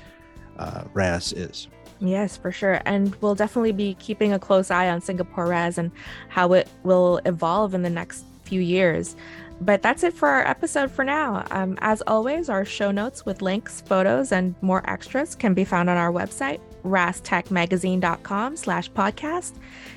uh, 0.59 0.85
ras 0.95 1.33
is 1.33 1.69
Yes, 2.01 2.37
for 2.37 2.53
sure. 2.53 2.81
And 2.85 3.15
we'll 3.17 3.35
definitely 3.35 3.73
be 3.73 3.95
keeping 3.95 4.33
a 4.33 4.39
close 4.39 4.71
eye 4.71 4.89
on 4.89 5.01
Singapore 5.01 5.47
RAS 5.47 5.79
and 5.79 5.91
how 6.29 6.53
it 6.53 6.69
will 6.83 7.21
evolve 7.25 7.73
in 7.75 7.83
the 7.83 7.91
next 7.91 8.25
few 8.45 8.61
years. 8.61 9.17
But 9.61 9.83
that's 9.83 10.03
it 10.03 10.13
for 10.13 10.29
our 10.29 10.47
episode 10.47 10.91
for 10.91 11.05
now. 11.05 11.47
Um, 11.51 11.79
as 11.81 12.03
always, 12.07 12.49
our 12.49 12.65
show 12.65 12.91
notes 12.91 13.25
with 13.25 13.41
links, 13.41 13.81
photos, 13.81 14.33
and 14.33 14.55
more 14.61 14.89
extras 14.91 15.35
can 15.35 15.55
be 15.55 15.65
found 15.65 15.89
on 15.89 15.97
our 15.97 16.13
website, 16.13 16.61
rastechmagazine.com 16.85 18.57
slash 18.57 18.91
podcast. 18.91 19.55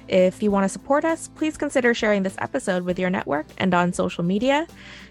If 0.08 0.41
you 0.41 0.51
want 0.51 0.66
to 0.66 0.70
support 0.70 1.03
us, 1.03 1.28
please 1.30 1.58
consider 1.58 1.93
sharing 1.93 2.24
this 2.24 2.36
episode 2.38 2.84
with 2.84 2.99
your 2.99 3.10
network 3.10 3.47
and 3.58 3.74
on 3.74 3.91
social 3.91 4.24
media. 4.24 4.68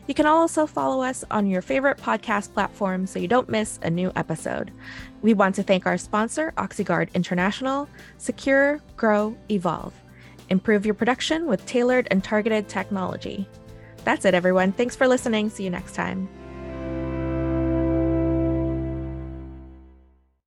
You 0.06 0.14
can 0.14 0.26
also 0.26 0.66
follow 0.66 1.02
us 1.02 1.24
on 1.30 1.48
your 1.48 1.60
favorite 1.60 1.98
podcast 1.98 2.54
platform 2.54 3.06
so 3.06 3.18
you 3.18 3.28
don't 3.28 3.48
miss 3.48 3.80
a 3.82 3.90
new 3.90 4.12
episode. 4.14 4.70
We 5.22 5.34
want 5.34 5.56
to 5.56 5.64
thank 5.64 5.86
our 5.86 5.98
sponsor, 5.98 6.54
Oxyguard 6.56 7.12
International. 7.14 7.88
Secure, 8.18 8.80
grow, 8.96 9.36
evolve. 9.50 9.92
Improve 10.48 10.86
your 10.86 10.94
production 10.94 11.46
with 11.46 11.66
tailored 11.66 12.06
and 12.12 12.22
targeted 12.22 12.68
technology. 12.68 13.48
That's 14.06 14.24
it, 14.24 14.34
everyone. 14.34 14.70
Thanks 14.70 14.94
for 14.94 15.08
listening. 15.08 15.50
See 15.50 15.64
you 15.64 15.70
next 15.70 15.96
time. 15.96 16.28